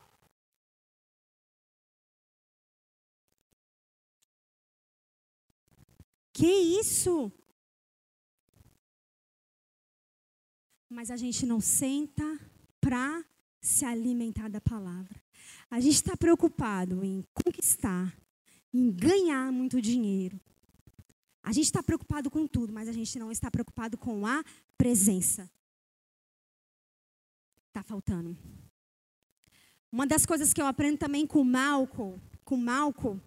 [6.40, 7.30] Que isso?
[10.88, 12.24] Mas a gente não senta
[12.80, 13.22] para
[13.60, 15.22] se alimentar da palavra.
[15.70, 18.16] A gente está preocupado em conquistar,
[18.72, 20.40] em ganhar muito dinheiro.
[21.42, 24.42] A gente está preocupado com tudo, mas a gente não está preocupado com a
[24.78, 25.42] presença.
[27.68, 28.34] Está faltando.
[29.92, 33.20] Uma das coisas que eu aprendo também com Malco, com Malco,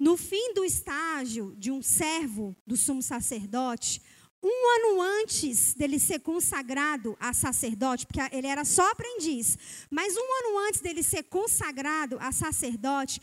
[0.00, 4.00] no fim do estágio de um servo do sumo sacerdote,
[4.42, 9.58] um ano antes dele ser consagrado a sacerdote, porque ele era só aprendiz,
[9.90, 13.20] mas um ano antes dele ser consagrado a sacerdote,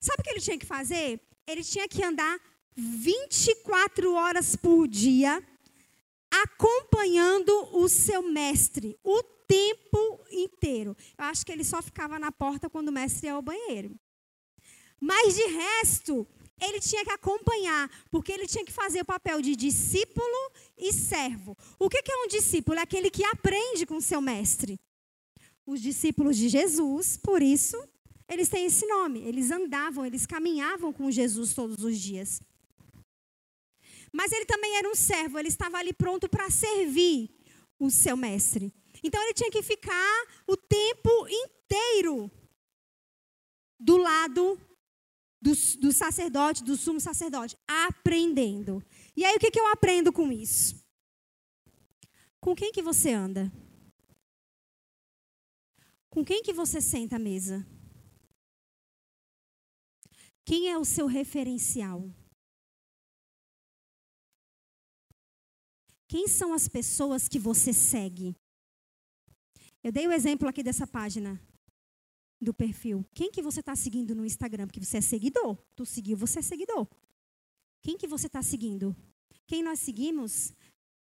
[0.00, 1.20] sabe o que ele tinha que fazer?
[1.44, 2.38] Ele tinha que andar
[2.76, 5.42] 24 horas por dia
[6.30, 10.96] acompanhando o seu mestre o tempo inteiro.
[11.18, 13.98] Eu acho que ele só ficava na porta quando o mestre ia ao banheiro.
[15.04, 16.24] Mas de resto,
[16.60, 21.56] ele tinha que acompanhar, porque ele tinha que fazer o papel de discípulo e servo.
[21.76, 22.78] O que é um discípulo?
[22.78, 24.78] É aquele que aprende com seu mestre.
[25.66, 27.76] Os discípulos de Jesus, por isso,
[28.28, 29.22] eles têm esse nome.
[29.22, 32.40] Eles andavam, eles caminhavam com Jesus todos os dias.
[34.12, 37.28] Mas ele também era um servo, ele estava ali pronto para servir
[37.76, 38.72] o seu mestre.
[39.02, 42.30] Então ele tinha que ficar o tempo inteiro
[43.80, 44.60] do lado
[45.42, 48.82] do, do sacerdote, do sumo sacerdote, aprendendo.
[49.16, 50.80] E aí o que, que eu aprendo com isso?
[52.40, 53.52] Com quem que você anda?
[56.08, 57.66] Com quem que você senta à mesa?
[60.44, 62.08] Quem é o seu referencial?
[66.08, 68.36] Quem são as pessoas que você segue?
[69.82, 71.40] Eu dei o exemplo aqui dessa página
[72.42, 73.04] do perfil.
[73.14, 74.66] Quem que você está seguindo no Instagram?
[74.66, 75.56] Porque você é seguidor.
[75.76, 76.86] Tu seguiu, você é seguidor.
[77.82, 78.94] Quem que você está seguindo?
[79.46, 80.52] Quem nós seguimos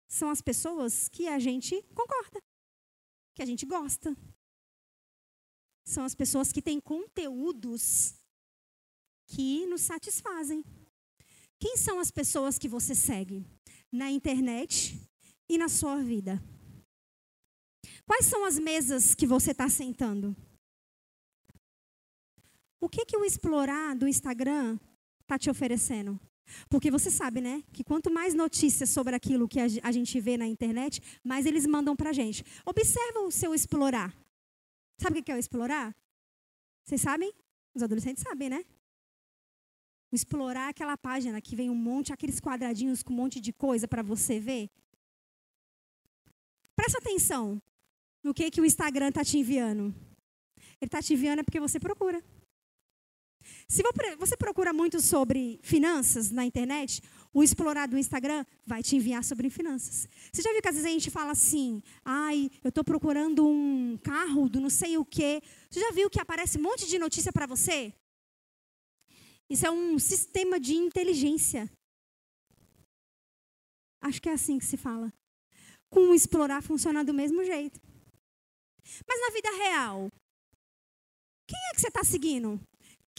[0.09, 2.43] são as pessoas que a gente concorda,
[3.34, 4.16] que a gente gosta.
[5.84, 8.14] São as pessoas que têm conteúdos
[9.26, 10.64] que nos satisfazem.
[11.59, 13.45] Quem são as pessoas que você segue?
[13.93, 15.01] na internet
[15.49, 16.43] e na sua vida?
[18.07, 20.36] Quais são as mesas que você está sentando?
[22.81, 24.78] O que, que o explorar do Instagram
[25.22, 26.18] está te oferecendo?
[26.68, 27.62] Porque você sabe, né?
[27.72, 31.95] Que quanto mais notícias sobre aquilo que a gente vê na internet, mais eles mandam
[31.95, 32.45] para a gente.
[32.64, 34.14] Observa o seu explorar.
[34.99, 35.95] Sabe o que é o explorar?
[36.85, 37.33] Vocês sabem?
[37.74, 38.64] Os adolescentes sabem, né?
[40.12, 44.03] explorar aquela página que vem um monte, aqueles quadradinhos com um monte de coisa para
[44.03, 44.68] você ver.
[46.74, 47.62] Presta atenção
[48.22, 49.95] no que, que o Instagram está te enviando.
[50.81, 52.22] Ele está te enviando é porque você procura.
[53.71, 53.85] Se
[54.18, 57.01] você procura muito sobre finanças na internet,
[57.33, 60.09] o explorar do Instagram vai te enviar sobre finanças.
[60.33, 63.97] Você já viu que às vezes a gente fala assim, ai, eu estou procurando um
[63.99, 65.41] carro do não sei o quê.
[65.71, 67.95] Você já viu que aparece um monte de notícia para você?
[69.49, 71.71] Isso é um sistema de inteligência.
[74.01, 75.12] Acho que é assim que se fala.
[75.89, 77.81] Com o explorar funciona do mesmo jeito.
[79.07, 80.09] Mas na vida real,
[81.47, 82.61] quem é que você está seguindo?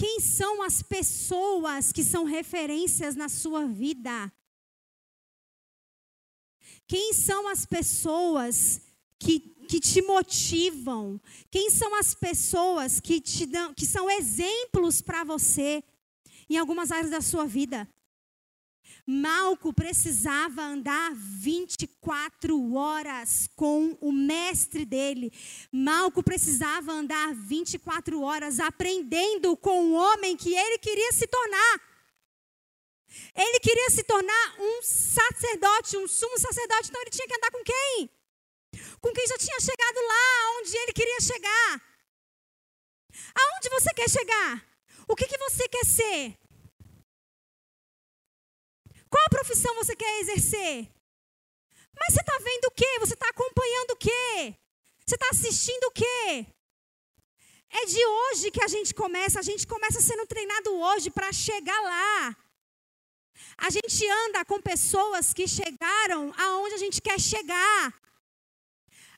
[0.02, 4.34] Quem são as pessoas que são referências na sua vida?
[6.88, 8.82] Quem são as pessoas
[9.20, 9.40] que,
[9.70, 11.22] que te motivam?
[11.52, 15.84] Quem são as pessoas que te dão, que são exemplos para você?
[16.52, 17.88] em algumas áreas da sua vida.
[19.06, 25.32] Malco precisava andar 24 horas com o mestre dele.
[25.72, 31.82] Malco precisava andar 24 horas aprendendo com o homem que ele queria se tornar.
[33.36, 37.64] Ele queria se tornar um sacerdote, um sumo sacerdote, então ele tinha que andar com
[37.64, 38.10] quem?
[39.02, 41.82] Com quem já tinha chegado lá onde ele queria chegar.
[43.36, 44.66] Aonde você quer chegar?
[45.08, 46.41] O que, que você quer ser?
[49.14, 50.88] Qual profissão você quer exercer?
[52.00, 52.92] Mas você está vendo o quê?
[53.00, 54.56] Você está acompanhando o quê?
[55.06, 56.46] Você está assistindo o quê?
[57.70, 61.80] É de hoje que a gente começa, a gente começa sendo treinado hoje para chegar
[61.82, 62.38] lá.
[63.58, 67.94] A gente anda com pessoas que chegaram aonde a gente quer chegar.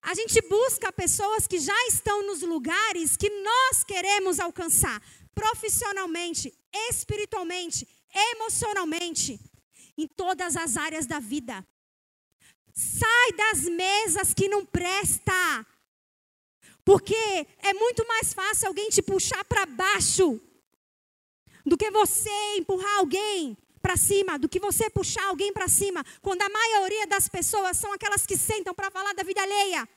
[0.01, 5.01] A gente busca pessoas que já estão nos lugares que nós queremos alcançar,
[5.35, 6.53] profissionalmente,
[6.89, 7.87] espiritualmente,
[8.31, 9.39] emocionalmente
[9.97, 11.65] em todas as áreas da vida.
[12.73, 15.65] Sai das mesas que não presta.
[16.83, 17.15] Porque
[17.59, 20.39] é muito mais fácil alguém te puxar para baixo
[21.65, 26.41] do que você empurrar alguém para cima, do que você puxar alguém para cima, quando
[26.41, 29.87] a maioria das pessoas são aquelas que sentam para falar da vida alheia.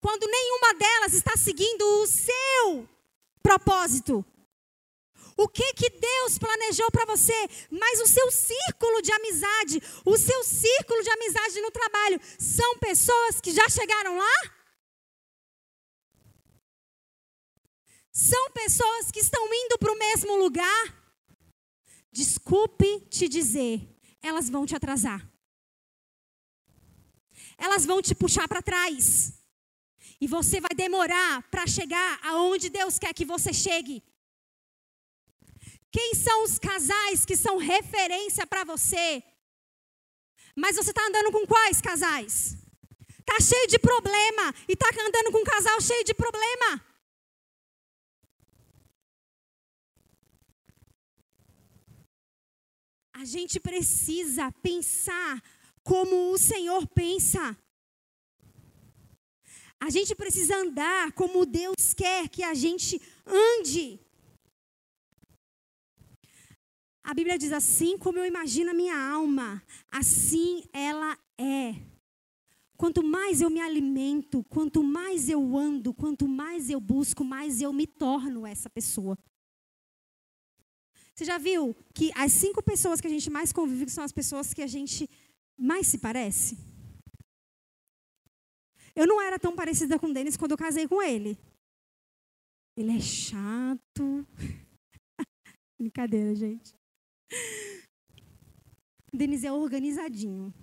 [0.00, 2.88] Quando nenhuma delas está seguindo o seu
[3.42, 4.24] propósito.
[5.42, 7.38] O que que Deus planejou para você?
[7.70, 13.40] Mas o seu círculo de amizade, o seu círculo de amizade no trabalho, são pessoas
[13.40, 14.36] que já chegaram lá?
[18.12, 20.84] São pessoas que estão indo para o mesmo lugar?
[22.12, 23.88] Desculpe te dizer,
[24.20, 25.26] elas vão te atrasar.
[27.56, 29.32] Elas vão te puxar para trás.
[30.20, 34.02] E você vai demorar para chegar aonde Deus quer que você chegue.
[35.90, 39.22] Quem são os casais que são referência para você?
[40.54, 42.56] Mas você está andando com quais casais?
[43.18, 46.84] Está cheio de problema e está andando com um casal cheio de problema.
[53.12, 55.42] A gente precisa pensar
[55.82, 57.56] como o Senhor pensa.
[59.78, 64.00] A gente precisa andar como Deus quer que a gente ande.
[67.10, 71.74] A Bíblia diz assim: como eu imagino a minha alma, assim ela é.
[72.76, 77.72] Quanto mais eu me alimento, quanto mais eu ando, quanto mais eu busco, mais eu
[77.72, 79.18] me torno essa pessoa.
[81.12, 84.54] Você já viu que as cinco pessoas que a gente mais convive são as pessoas
[84.54, 85.10] que a gente
[85.58, 86.56] mais se parece?
[88.94, 91.36] Eu não era tão parecida com o Denis quando eu casei com ele.
[92.76, 94.24] Ele é chato.
[95.76, 96.79] Brincadeira, gente.
[99.12, 100.54] O Denis é organizadinho.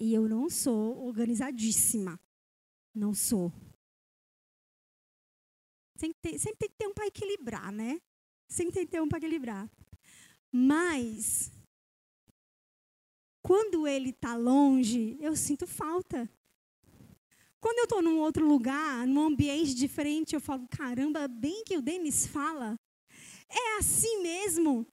[0.00, 2.18] E eu não sou organizadíssima.
[2.94, 3.52] Não sou.
[5.96, 8.00] Sempre tem, sempre tem que ter um para equilibrar, né?
[8.48, 9.70] Sempre tem que ter um para equilibrar.
[10.50, 11.52] Mas,
[13.42, 16.28] quando ele está longe, eu sinto falta.
[17.60, 21.82] Quando eu estou num outro lugar, num ambiente diferente, eu falo, caramba, bem que o
[21.82, 22.76] Denis fala.
[23.48, 24.86] É assim mesmo.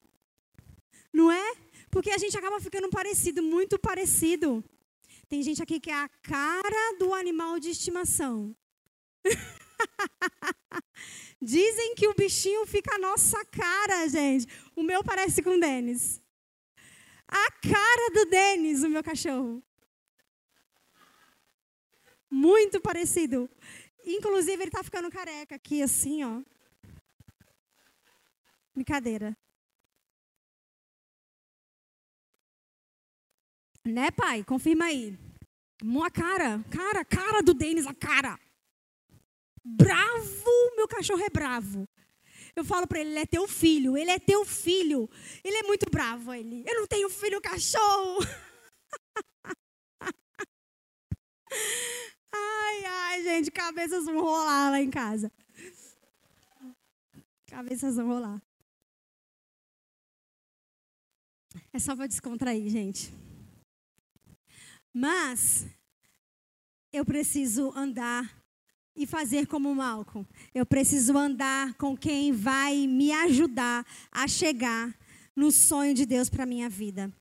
[1.13, 1.55] Não é?
[1.89, 4.63] Porque a gente acaba ficando parecido, muito parecido.
[5.27, 8.55] Tem gente aqui que é a cara do animal de estimação.
[11.41, 14.47] Dizem que o bichinho fica a nossa cara, gente.
[14.75, 16.21] O meu parece com o Denis.
[17.27, 19.63] A cara do Denis, o meu cachorro.
[22.29, 23.49] Muito parecido.
[24.05, 26.41] Inclusive, ele está ficando careca aqui, assim, ó.
[28.73, 29.37] Brincadeira.
[33.85, 34.43] Né, pai?
[34.43, 35.17] Confirma aí.
[35.81, 38.39] Uma cara, cara, cara do Denis, a cara.
[39.63, 41.87] Bravo, meu cachorro é bravo.
[42.55, 45.09] Eu falo para ele, ele é teu filho, ele é teu filho.
[45.43, 46.63] Ele é muito bravo, ele.
[46.67, 48.19] Eu não tenho filho cachorro.
[52.31, 55.31] ai, ai, gente, cabeças vão rolar lá em casa.
[57.47, 58.41] Cabeças vão rolar.
[61.71, 63.13] É só para descontrair, gente.
[64.93, 65.65] Mas
[66.91, 68.39] eu preciso andar
[68.95, 70.27] e fazer como Malcolm.
[70.53, 74.93] Eu preciso andar com quem vai me ajudar a chegar
[75.35, 77.11] no sonho de Deus para minha vida.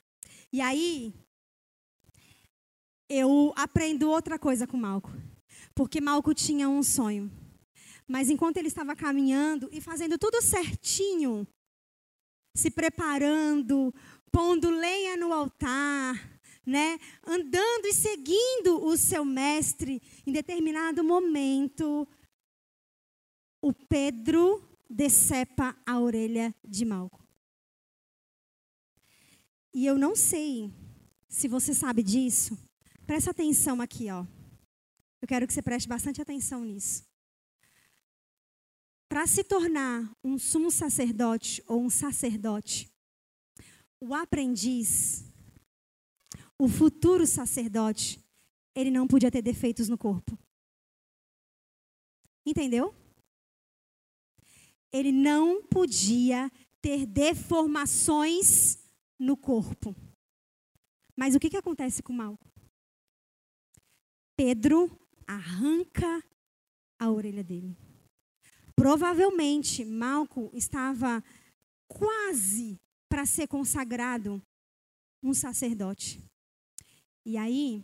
[0.51, 1.13] E aí
[3.07, 5.17] eu aprendo outra coisa com Malcolm.
[5.73, 7.31] Porque Malcolm tinha um sonho.
[8.07, 11.47] Mas enquanto ele estava caminhando e fazendo tudo certinho,
[12.55, 13.93] se preparando,
[14.31, 16.28] pondo lenha no altar,
[16.69, 22.07] né, andando e seguindo o seu mestre, em determinado momento,
[23.61, 27.27] o Pedro decepa a orelha de Malco.
[29.73, 30.71] E eu não sei
[31.27, 32.57] se você sabe disso.
[33.05, 34.25] Presta atenção aqui, ó.
[35.21, 37.03] Eu quero que você preste bastante atenção nisso.
[39.07, 42.89] Para se tornar um sumo sacerdote ou um sacerdote,
[43.99, 45.28] o aprendiz
[46.59, 48.19] o futuro sacerdote,
[48.75, 50.37] ele não podia ter defeitos no corpo.
[52.45, 52.93] Entendeu?
[54.91, 56.51] Ele não podia
[56.81, 58.77] ter deformações
[59.17, 59.95] no corpo.
[61.15, 62.49] Mas o que, que acontece com Malco?
[64.35, 64.89] Pedro
[65.27, 66.23] arranca
[66.97, 67.77] a orelha dele.
[68.75, 71.23] Provavelmente, Malco estava
[71.87, 72.79] quase
[73.09, 74.41] para ser consagrado
[75.21, 76.28] um sacerdote.
[77.25, 77.83] E aí,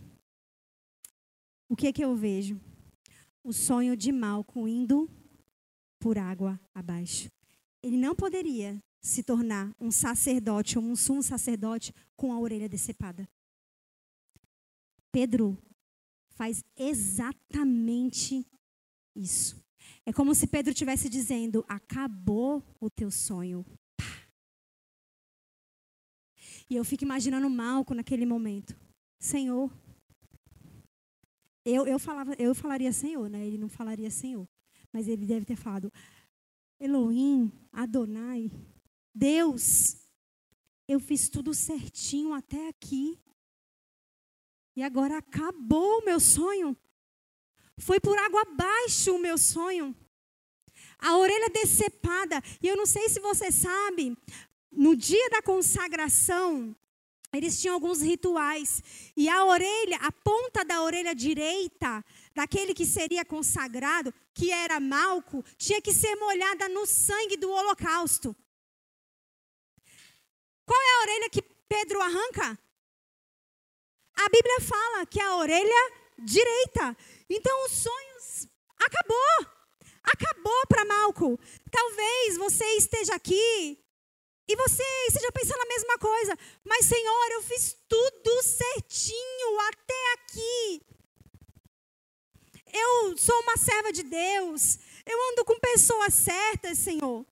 [1.67, 2.59] o que que eu vejo?
[3.43, 5.09] O sonho de Malco indo
[5.99, 7.29] por água abaixo.
[7.81, 13.29] Ele não poderia se tornar um sacerdote ou um sumo sacerdote com a orelha decepada.
[15.11, 15.57] Pedro
[16.29, 18.45] faz exatamente
[19.15, 19.63] isso.
[20.05, 23.65] É como se Pedro estivesse dizendo: acabou o teu sonho.
[26.69, 28.75] E eu fico imaginando Malco naquele momento.
[29.25, 29.71] Senhor.
[31.65, 33.45] Eu, eu, falava, eu falaria Senhor, né?
[33.45, 34.47] Ele não falaria Senhor.
[34.93, 35.91] Mas ele deve ter falado
[36.79, 38.51] Elohim, Adonai,
[39.13, 39.97] Deus.
[40.87, 43.19] Eu fiz tudo certinho até aqui.
[44.75, 46.77] E agora acabou o meu sonho.
[47.77, 49.95] Foi por água abaixo o meu sonho.
[50.99, 52.41] A orelha decepada.
[52.61, 54.15] E eu não sei se você sabe,
[54.71, 56.75] no dia da consagração,
[57.37, 58.81] eles tinham alguns rituais.
[59.15, 65.43] E a orelha, a ponta da orelha direita, daquele que seria consagrado, que era Malco,
[65.57, 68.35] tinha que ser molhada no sangue do holocausto.
[70.65, 72.59] Qual é a orelha que Pedro arranca?
[74.17, 76.97] A Bíblia fala que é a orelha direita.
[77.29, 78.47] Então os sonhos
[78.79, 79.55] acabou.
[80.03, 81.39] Acabou para Malco.
[81.71, 83.84] Talvez você esteja aqui
[84.47, 86.37] e você esteja pensando a mesma coisa.
[86.63, 90.81] Mas, Senhor, eu fiz tudo certinho até aqui.
[92.71, 94.77] Eu sou uma serva de Deus.
[95.05, 97.25] Eu ando com pessoas certas, Senhor.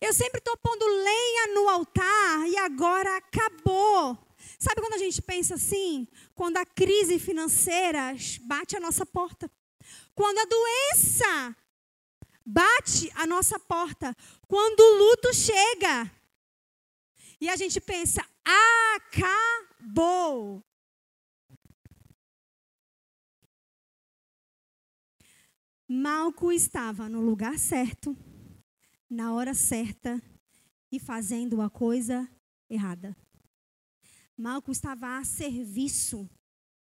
[0.00, 4.18] Eu sempre estou pondo lenha no altar e agora acabou.
[4.58, 6.08] Sabe quando a gente pensa assim?
[6.34, 9.50] Quando a crise financeira bate a nossa porta.
[10.14, 11.56] Quando a doença
[12.46, 14.16] bate a nossa porta.
[14.46, 16.10] Quando o luto chega.
[17.40, 18.24] E a gente pensa,
[18.94, 20.64] acabou.
[25.88, 28.16] Malco estava no lugar certo,
[29.08, 30.20] na hora certa
[30.90, 32.28] e fazendo a coisa
[32.68, 33.16] errada.
[34.36, 36.28] Malco estava a serviço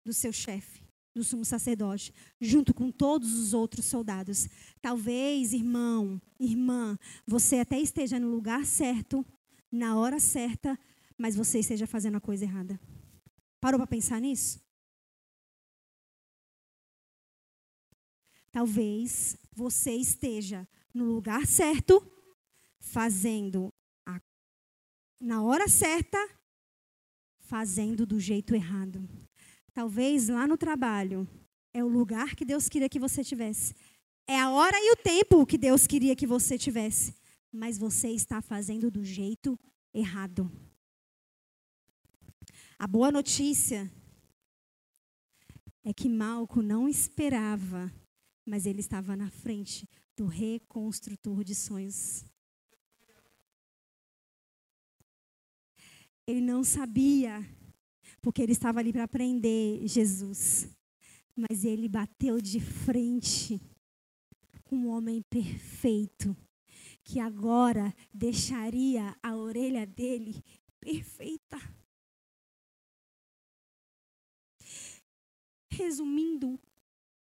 [0.04, 0.83] do seu chefe,
[1.14, 4.48] do sumo sacerdote, junto com todos os outros soldados.
[4.82, 9.24] Talvez, irmão, irmã, você até esteja no lugar certo,
[9.70, 10.78] na hora certa,
[11.16, 12.80] mas você esteja fazendo a coisa errada.
[13.60, 14.60] Parou para pensar nisso?
[18.50, 22.00] Talvez você esteja no lugar certo,
[22.78, 23.72] fazendo
[24.06, 24.20] a,
[25.20, 26.18] na hora certa,
[27.40, 29.08] fazendo do jeito errado.
[29.74, 31.28] Talvez lá no trabalho
[31.74, 33.74] é o lugar que Deus queria que você tivesse.
[34.26, 37.14] É a hora e o tempo que Deus queria que você tivesse.
[37.52, 39.58] Mas você está fazendo do jeito
[39.92, 40.50] errado.
[42.78, 43.92] A boa notícia
[45.84, 47.92] é que Malco não esperava
[48.44, 52.24] mas ele estava na frente do reconstrutor de sonhos.
[56.26, 57.40] Ele não sabia,
[58.24, 60.66] porque ele estava ali para aprender Jesus.
[61.36, 63.60] Mas ele bateu de frente
[64.62, 66.34] com um homem perfeito,
[67.04, 70.42] que agora deixaria a orelha dele
[70.80, 71.58] perfeita.
[75.70, 76.58] Resumindo,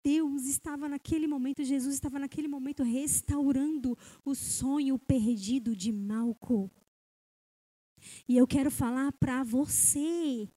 [0.04, 6.70] Deus estava naquele momento, Jesus estava naquele momento restaurando o sonho perdido de Malco.
[8.28, 10.50] E eu quero falar para você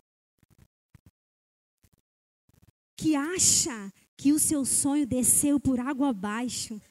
[2.95, 6.81] que acha que o seu sonho desceu por água abaixo,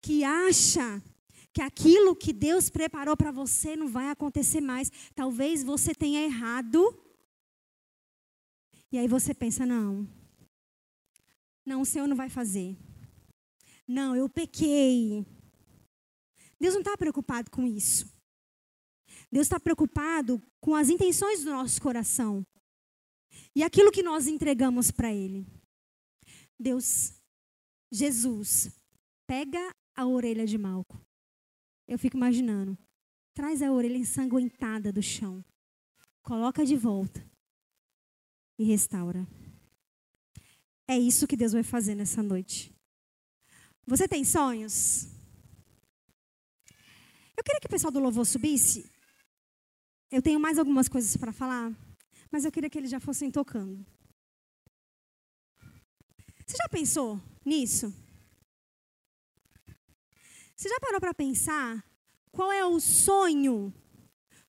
[0.00, 1.02] que acha
[1.52, 4.90] que aquilo que Deus preparou para você não vai acontecer mais.
[5.14, 6.96] Talvez você tenha errado.
[8.92, 10.06] E aí você pensa: não,
[11.64, 12.76] não, o Senhor não vai fazer.
[13.86, 15.26] Não, eu pequei.
[16.60, 18.06] Deus não está preocupado com isso.
[19.30, 22.46] Deus está preocupado com as intenções do nosso coração
[23.58, 25.44] e aquilo que nós entregamos para Ele.
[26.56, 27.12] Deus,
[27.90, 28.70] Jesus,
[29.26, 30.96] pega a orelha de Malco.
[31.88, 32.78] Eu fico imaginando.
[33.34, 35.44] Traz a orelha ensanguentada do chão.
[36.22, 37.28] Coloca de volta.
[38.60, 39.26] E restaura.
[40.86, 42.72] É isso que Deus vai fazer nessa noite.
[43.88, 45.08] Você tem sonhos?
[47.36, 48.88] Eu queria que o pessoal do louvor subisse.
[50.12, 51.76] Eu tenho mais algumas coisas para falar,
[52.30, 53.84] mas eu queria que eles já fossem tocando.
[56.46, 57.92] Você já pensou nisso?
[60.56, 61.84] Você já parou para pensar
[62.32, 63.72] qual é o sonho?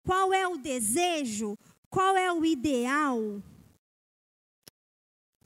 [0.03, 1.57] Qual é o desejo?
[1.89, 3.43] Qual é o ideal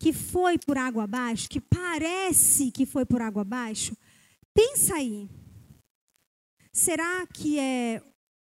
[0.05, 3.97] que foi por água abaixo, que parece que foi por água abaixo,
[4.53, 5.27] pensa aí.
[6.71, 8.03] Será que é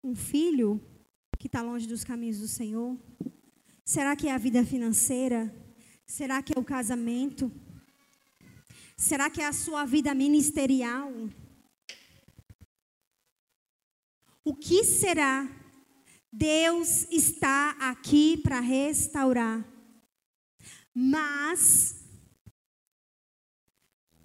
[0.02, 0.80] um filho
[1.38, 2.96] que está longe dos caminhos do Senhor?
[3.84, 5.52] Será que é a vida financeira?
[6.06, 7.50] Será que é o casamento?
[8.96, 11.10] Será que é a sua vida ministerial?
[14.44, 15.48] O que será?
[16.32, 19.64] Deus está aqui para restaurar.
[20.94, 22.02] Mas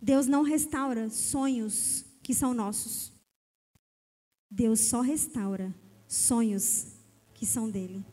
[0.01, 3.11] Deus não restaura sonhos que são nossos.
[4.49, 5.73] Deus só restaura
[6.07, 6.87] sonhos
[7.33, 8.05] que são dele.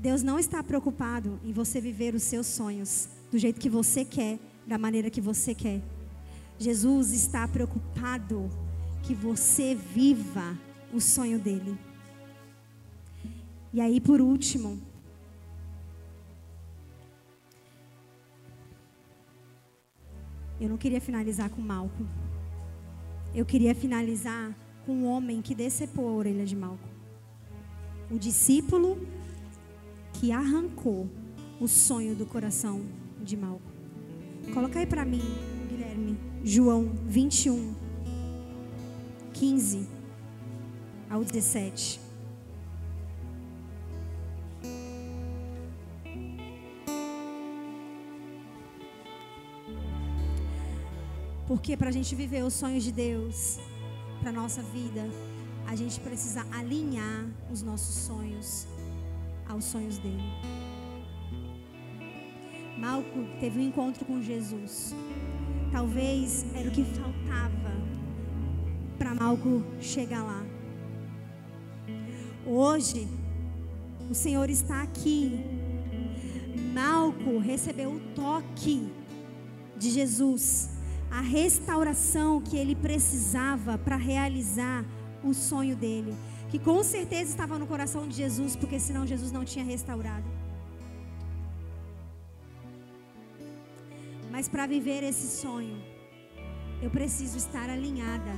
[0.00, 4.38] Deus não está preocupado em você viver os seus sonhos do jeito que você quer,
[4.66, 5.82] da maneira que você quer.
[6.58, 8.48] Jesus está preocupado
[9.02, 10.56] que você viva
[10.90, 11.78] o sonho dele.
[13.74, 14.80] E aí, por último,
[20.58, 22.06] eu não queria finalizar com Malco.
[23.34, 26.88] Eu queria finalizar com um homem que decepou a orelha de Malco.
[28.10, 29.19] O discípulo
[30.20, 31.08] que arrancou
[31.58, 32.82] o sonho do coração
[33.22, 33.72] de Malco.
[34.52, 35.22] Coloca aí para mim,
[35.66, 36.14] Guilherme,
[36.44, 37.74] João 21,
[39.32, 39.88] 15
[41.08, 41.98] ao 17.
[51.48, 53.58] Porque para a gente viver os sonhos de Deus
[54.20, 55.08] para nossa vida,
[55.66, 58.68] a gente precisa alinhar os nossos sonhos
[59.50, 60.22] aos sonhos dele.
[62.78, 64.94] Malco teve um encontro com Jesus.
[65.70, 67.72] Talvez era o que faltava
[68.98, 70.44] para Malco chegar lá.
[72.46, 73.06] Hoje,
[74.10, 75.40] o Senhor está aqui.
[76.72, 78.90] Malco recebeu o toque
[79.76, 80.70] de Jesus
[81.10, 84.84] a restauração que ele precisava para realizar
[85.24, 86.14] o sonho dele,
[86.50, 90.28] que com certeza estava no coração de Jesus, porque senão Jesus não tinha restaurado.
[94.30, 95.76] Mas para viver esse sonho,
[96.82, 98.34] eu preciso estar alinhada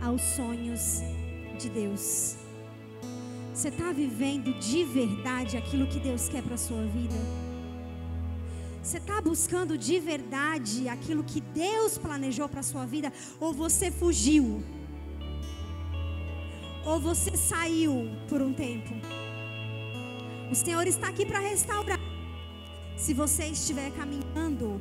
[0.00, 1.00] aos sonhos
[1.58, 2.36] de Deus.
[3.52, 7.16] Você está vivendo de verdade aquilo que Deus quer para a sua vida?
[8.82, 13.12] Você está buscando de verdade aquilo que Deus planejou para a sua vida?
[13.38, 14.62] Ou você fugiu?
[16.84, 18.94] Ou você saiu por um tempo?
[20.50, 22.00] O Senhor está aqui para restaurar.
[22.96, 24.80] Se você estiver caminhando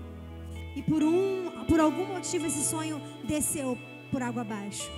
[0.75, 3.77] e por um, por algum motivo esse sonho desceu
[4.11, 4.89] por água abaixo,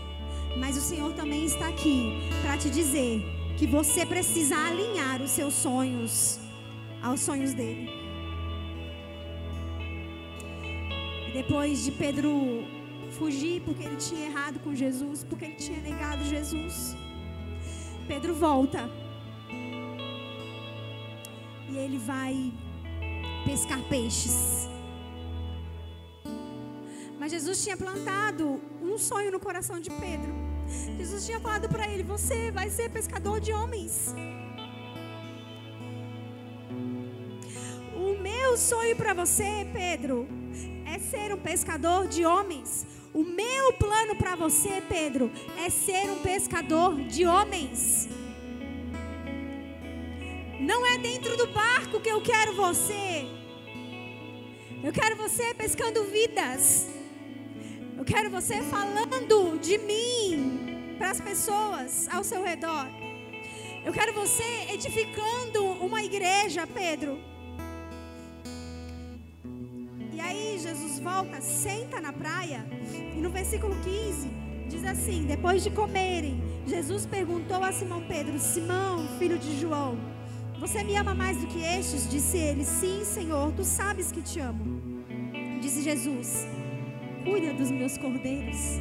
[0.58, 3.22] mas o Senhor também está aqui para te dizer
[3.58, 6.40] que você precisa alinhar os seus sonhos
[7.02, 7.90] aos sonhos dele.
[11.34, 12.64] Depois de Pedro
[13.12, 16.96] fugir porque ele tinha errado com Jesus, porque ele tinha negado Jesus,
[18.08, 18.90] Pedro volta.
[21.70, 22.52] E ele vai
[23.46, 24.68] pescar peixes.
[27.20, 30.34] Mas Jesus tinha plantado um sonho no coração de Pedro.
[30.98, 34.16] Jesus tinha falado para ele: Você vai ser pescador de homens.
[37.96, 40.28] O meu sonho para você, Pedro,
[40.86, 42.88] é ser um pescador de homens.
[43.14, 48.08] O meu plano para você, Pedro, é ser um pescador de homens.
[50.60, 53.26] Não é dentro do barco que eu quero você.
[54.84, 56.88] Eu quero você pescando vidas.
[57.98, 62.88] Eu quero você falando de mim para as pessoas ao seu redor.
[63.84, 67.31] Eu quero você edificando uma igreja, Pedro.
[70.62, 72.66] Jesus volta, senta na praia,
[73.16, 74.30] e no versículo 15
[74.70, 79.98] diz assim: Depois de comerem, Jesus perguntou a Simão Pedro: Simão, filho de João,
[80.60, 82.10] você me ama mais do que estes?
[82.10, 84.82] Disse ele: Sim, Senhor, tu sabes que te amo.
[85.62, 86.48] Disse Jesus:
[87.24, 88.80] Cuida dos meus cordeiros.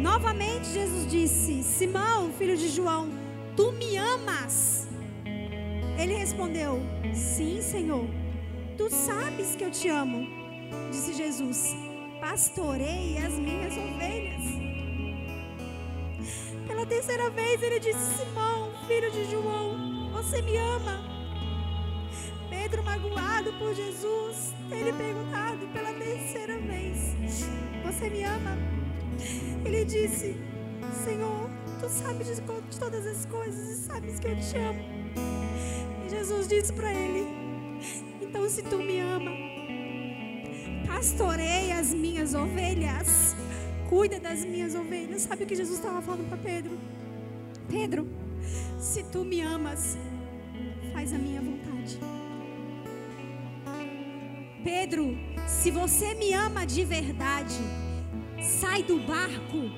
[0.00, 3.08] Novamente Jesus disse: Simão, filho de João,
[3.56, 4.88] tu me amas?
[5.96, 6.80] Ele respondeu:
[7.14, 8.21] Sim, Senhor
[8.82, 10.26] Tu sabes que eu te amo,
[10.90, 11.72] disse Jesus.
[12.20, 14.42] Pastorei as minhas ovelhas.
[16.66, 20.98] Pela terceira vez ele disse: Simão, filho de João, você me ama?
[22.50, 27.14] Pedro, magoado por Jesus, ele perguntado pela terceira vez:
[27.84, 28.58] Você me ama?
[29.64, 30.36] Ele disse:
[31.04, 32.42] Senhor, tu sabes de,
[32.80, 34.82] todas as coisas e sabes que eu te amo.
[36.04, 37.41] E Jesus disse para ele:
[38.32, 39.30] então, se tu me ama,
[40.86, 43.36] pastorei as minhas ovelhas,
[43.90, 45.20] cuida das minhas ovelhas.
[45.20, 46.78] Sabe o que Jesus estava falando para Pedro?
[47.68, 48.08] Pedro,
[48.80, 49.98] se tu me amas,
[50.94, 51.98] faz a minha vontade.
[54.64, 55.14] Pedro,
[55.46, 57.60] se você me ama de verdade,
[58.40, 59.70] sai do barco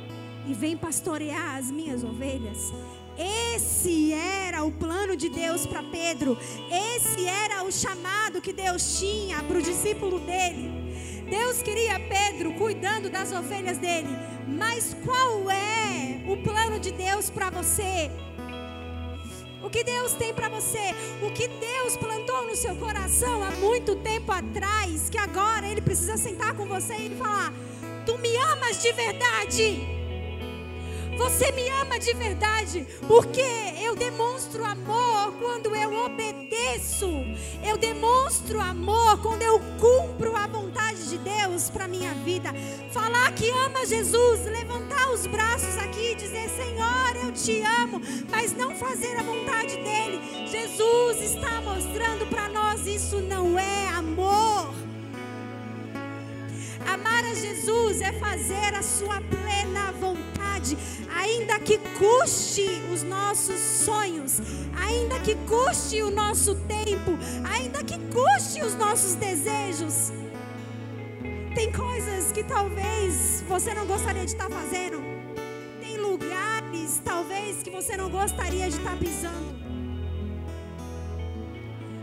[0.47, 2.73] e vem pastorear as minhas ovelhas.
[3.19, 6.37] Esse era o plano de Deus para Pedro.
[6.71, 10.85] Esse era o chamado que Deus tinha para o discípulo dele.
[11.29, 14.09] Deus queria Pedro cuidando das ovelhas dele.
[14.47, 18.11] Mas qual é o plano de Deus para você?
[19.63, 20.95] O que Deus tem para você?
[21.23, 26.19] O que Deus plantou no seu coração há muito tempo atrás, que agora Ele precisa
[26.19, 27.51] sentar com você e falar:
[28.05, 29.94] Tu me amas de verdade?
[31.17, 33.41] Você me ama de verdade, porque
[33.81, 37.09] eu demonstro amor quando eu obedeço.
[37.65, 42.53] Eu demonstro amor quando eu cumpro a vontade de Deus para minha vida.
[42.93, 48.01] Falar que ama Jesus, levantar os braços aqui e dizer: Senhor, eu te amo,
[48.31, 50.21] mas não fazer a vontade dele.
[50.49, 54.84] Jesus está mostrando para nós isso não é amor.
[56.87, 60.77] Amar a Jesus é fazer a sua plena vontade,
[61.15, 64.41] ainda que custe os nossos sonhos,
[64.77, 67.13] ainda que custe o nosso tempo,
[67.53, 70.13] ainda que custe os nossos desejos.
[71.55, 75.01] Tem coisas que talvez você não gostaria de estar fazendo.
[75.81, 79.55] Tem lugares, talvez, que você não gostaria de estar pisando.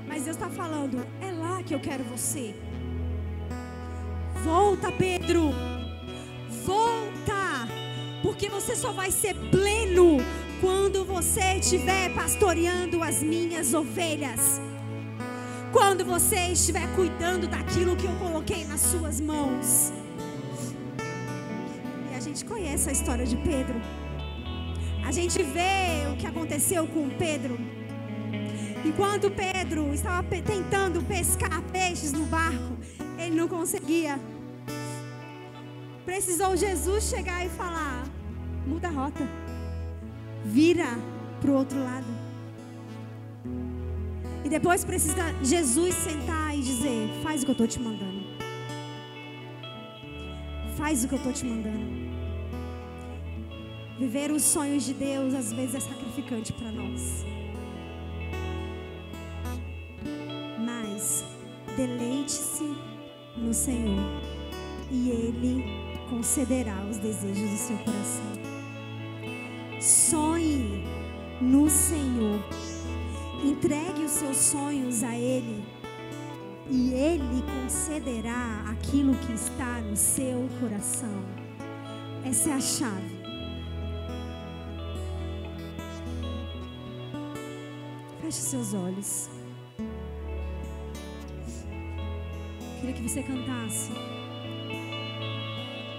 [0.07, 2.55] Mas Deus está falando, é lá que eu quero você.
[4.43, 5.51] Volta, Pedro.
[6.65, 7.67] Volta.
[8.23, 10.17] Porque você só vai ser pleno
[10.59, 14.59] quando você estiver pastoreando as minhas ovelhas.
[15.71, 19.93] Quando você estiver cuidando daquilo que eu coloquei nas suas mãos.
[22.11, 23.79] E a gente conhece a história de Pedro.
[25.05, 27.59] A gente vê o que aconteceu com Pedro.
[28.83, 32.77] Enquanto Pedro estava tentando pescar peixes no barco,
[33.19, 34.19] ele não conseguia.
[36.05, 38.03] Precisou Jesus chegar e falar:
[38.65, 39.27] muda a rota,
[40.43, 40.87] vira
[41.39, 42.07] para o outro lado.
[44.43, 48.21] E depois precisa Jesus sentar e dizer: faz o que eu estou te mandando.
[50.75, 52.11] Faz o que eu estou te mandando.
[53.99, 57.23] Viver os sonhos de Deus às vezes é sacrificante para nós.
[60.59, 61.23] Mas
[61.77, 62.75] deleite-se
[63.37, 64.21] no Senhor
[64.89, 68.33] e Ele concederá os desejos do seu coração.
[69.79, 70.83] Sonhe
[71.39, 72.43] no Senhor.
[73.43, 75.63] Entregue os seus sonhos a Ele.
[76.69, 81.23] E Ele concederá aquilo que está no seu coração.
[82.25, 83.21] Essa é a chave.
[88.21, 89.29] Feche seus olhos.
[92.79, 93.91] Queria que você cantasse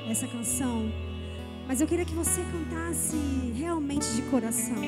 [0.09, 0.91] essa canção,
[1.67, 3.17] mas eu queria que você cantasse
[3.57, 4.83] realmente de coração.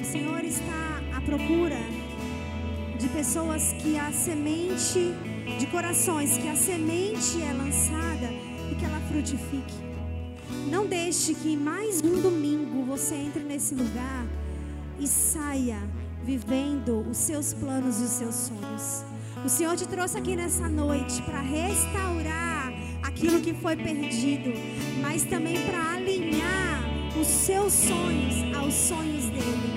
[0.00, 1.78] O Senhor está à procura
[2.98, 5.14] de pessoas que a semente,
[5.58, 8.28] de corações, que a semente é lançada
[8.70, 9.74] e que ela frutifique.
[10.70, 14.26] Não deixe que mais um domingo você entre nesse lugar
[14.98, 15.78] e saia
[16.24, 19.04] vivendo os seus planos e os seus sonhos.
[19.44, 22.55] O Senhor te trouxe aqui nessa noite para restaurar
[23.16, 24.52] aquilo que foi perdido,
[25.00, 26.84] mas também para alinhar
[27.18, 29.75] os seus sonhos aos sonhos dele.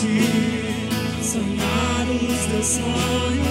[0.00, 0.20] Ti,
[1.22, 3.45] sonhar os teus sonhos,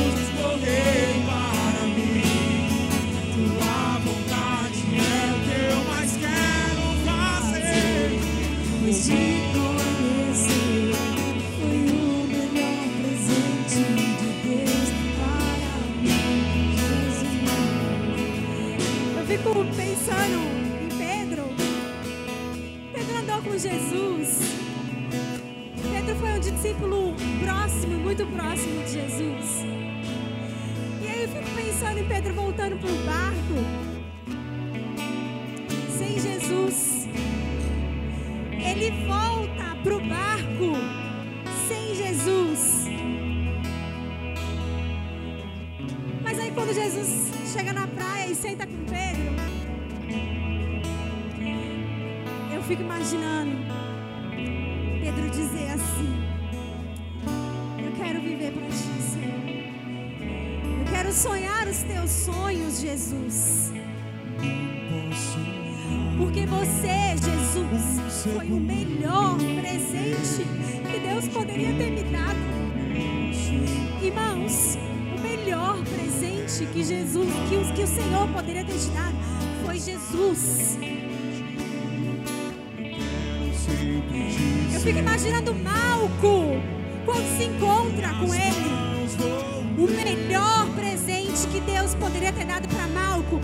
[84.86, 86.61] Eu fico imaginando Malco
[87.05, 89.79] quando se encontra com ele.
[89.79, 93.41] O melhor presente que Deus poderia ter dado para Malco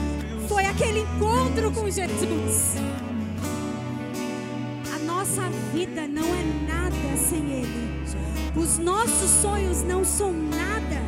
[0.47, 2.75] foi aquele encontro com Jesus.
[4.93, 5.41] A nossa
[5.73, 8.03] vida não é nada sem Ele.
[8.55, 11.01] Os nossos sonhos não são nada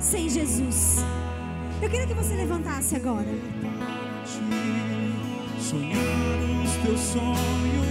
[0.00, 0.96] sem Jesus.
[1.80, 3.28] Eu queria que você levantasse agora.
[5.60, 6.00] Sonhar
[6.64, 7.85] os teus sonhos,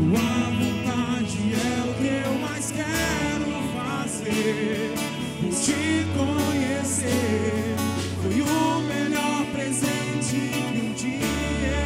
[0.00, 0.18] Tua
[0.56, 4.94] vontade é o que eu mais quero fazer.
[5.38, 7.76] Por te conhecer
[8.22, 10.38] foi o melhor presente
[10.72, 11.26] que um dia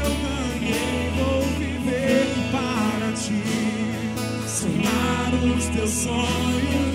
[0.04, 1.10] eu ganhei.
[1.18, 3.42] Vou viver para ti.
[4.46, 6.93] Sonhar os teus sonhos,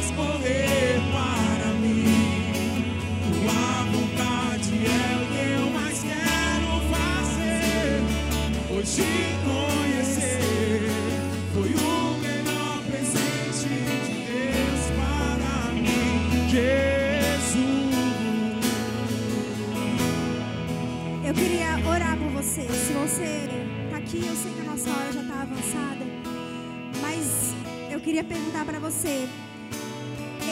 [28.10, 29.30] queria perguntar para você: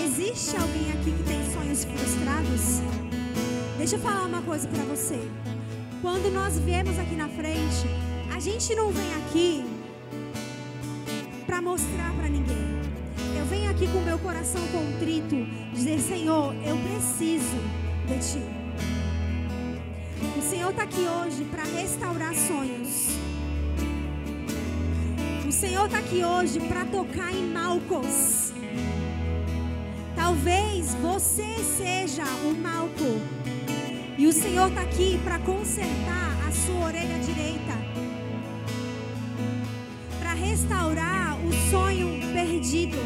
[0.06, 2.82] existe alguém aqui que tem sonhos frustrados?
[3.80, 5.20] Deixa eu falar uma coisa para você.
[6.00, 7.88] Quando nós viemos aqui na frente,
[8.32, 9.66] a gente não vem aqui
[11.48, 12.68] para mostrar para ninguém.
[13.36, 15.36] Eu venho aqui com meu coração contrito,
[15.74, 17.58] dizer: Senhor, eu preciso
[18.08, 18.44] de Ti.
[20.38, 23.27] O Senhor está aqui hoje para restaurar sonhos.
[25.58, 28.54] Senhor está aqui hoje para tocar em Malcos.
[30.16, 33.20] Talvez você seja o Malco.
[34.20, 37.74] E o Senhor está aqui para consertar a sua orelha direita.
[40.20, 42.98] Para restaurar o sonho perdido.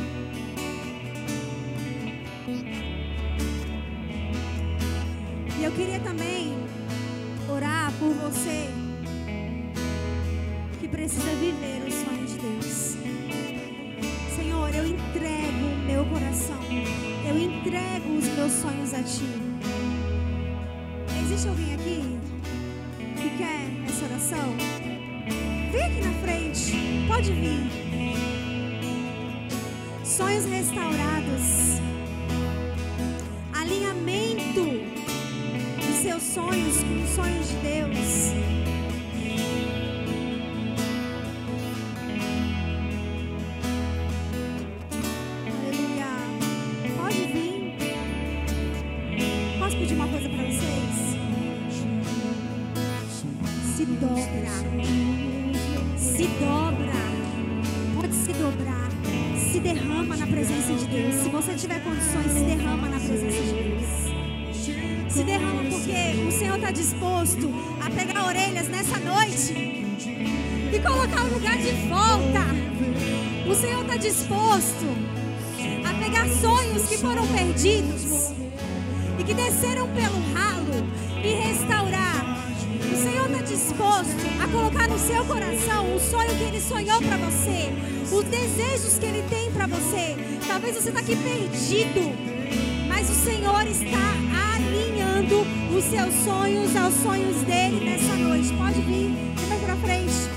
[5.58, 6.54] E eu queria também
[7.50, 8.68] orar por você
[10.82, 12.11] que precisa viver o sonho.
[14.72, 16.58] Senhor, eu entrego o meu coração.
[17.28, 19.26] Eu entrego os meus sonhos a Ti.
[21.22, 22.20] Existe alguém aqui
[23.18, 24.56] que quer essa oração?
[25.72, 27.06] Vem aqui na frente.
[27.08, 27.70] Pode vir.
[30.06, 31.82] Sonhos restaurados.
[33.54, 34.64] Alinhamento
[35.86, 36.61] dos seus sonhos
[56.40, 56.94] dobra.
[57.96, 58.90] Pode se dobrar.
[59.52, 61.16] Se derrama na presença de Deus.
[61.16, 65.14] Se você tiver condições, se derrama na presença de Deus.
[65.14, 67.54] Se derrama porque o Senhor está disposto
[67.86, 69.54] a pegar orelhas nessa noite
[70.74, 72.46] e colocar o lugar de volta.
[73.50, 74.86] O Senhor está disposto
[75.84, 78.32] a pegar sonhos que foram perdidos
[79.20, 80.88] e que desceram pelo ralo
[81.22, 81.71] e restaurar.
[84.02, 87.72] A colocar no seu coração o sonho que Ele sonhou para você,
[88.12, 90.16] os desejos que Ele tem para você.
[90.48, 92.12] Talvez você está aqui perdido,
[92.88, 94.00] mas o Senhor está
[94.56, 95.46] alinhando
[95.78, 98.52] os seus sonhos aos sonhos dele nessa noite.
[98.54, 99.12] Pode vir,
[99.48, 100.32] vem para frente.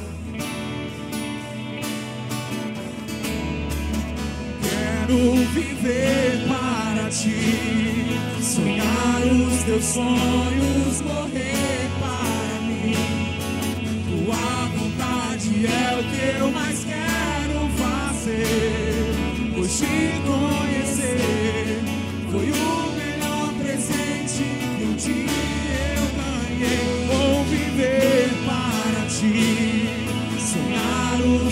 [4.61, 11.64] Quero viver para ti, sonhar os teus sonhos, morrer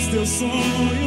[0.03, 1.02] os teus sonhos.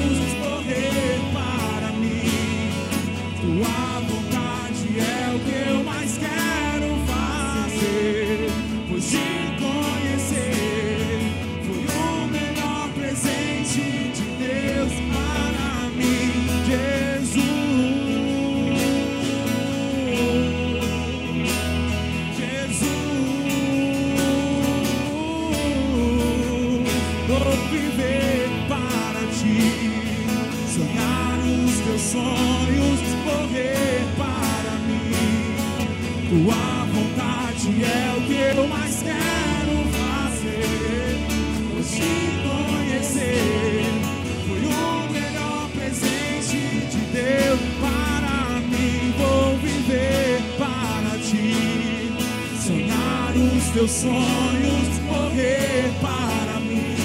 [53.77, 56.97] teus sonhos correr para mim.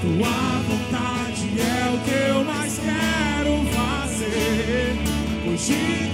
[0.00, 4.96] Tua vontade é o que eu mais quero fazer.
[5.46, 6.10] Hoje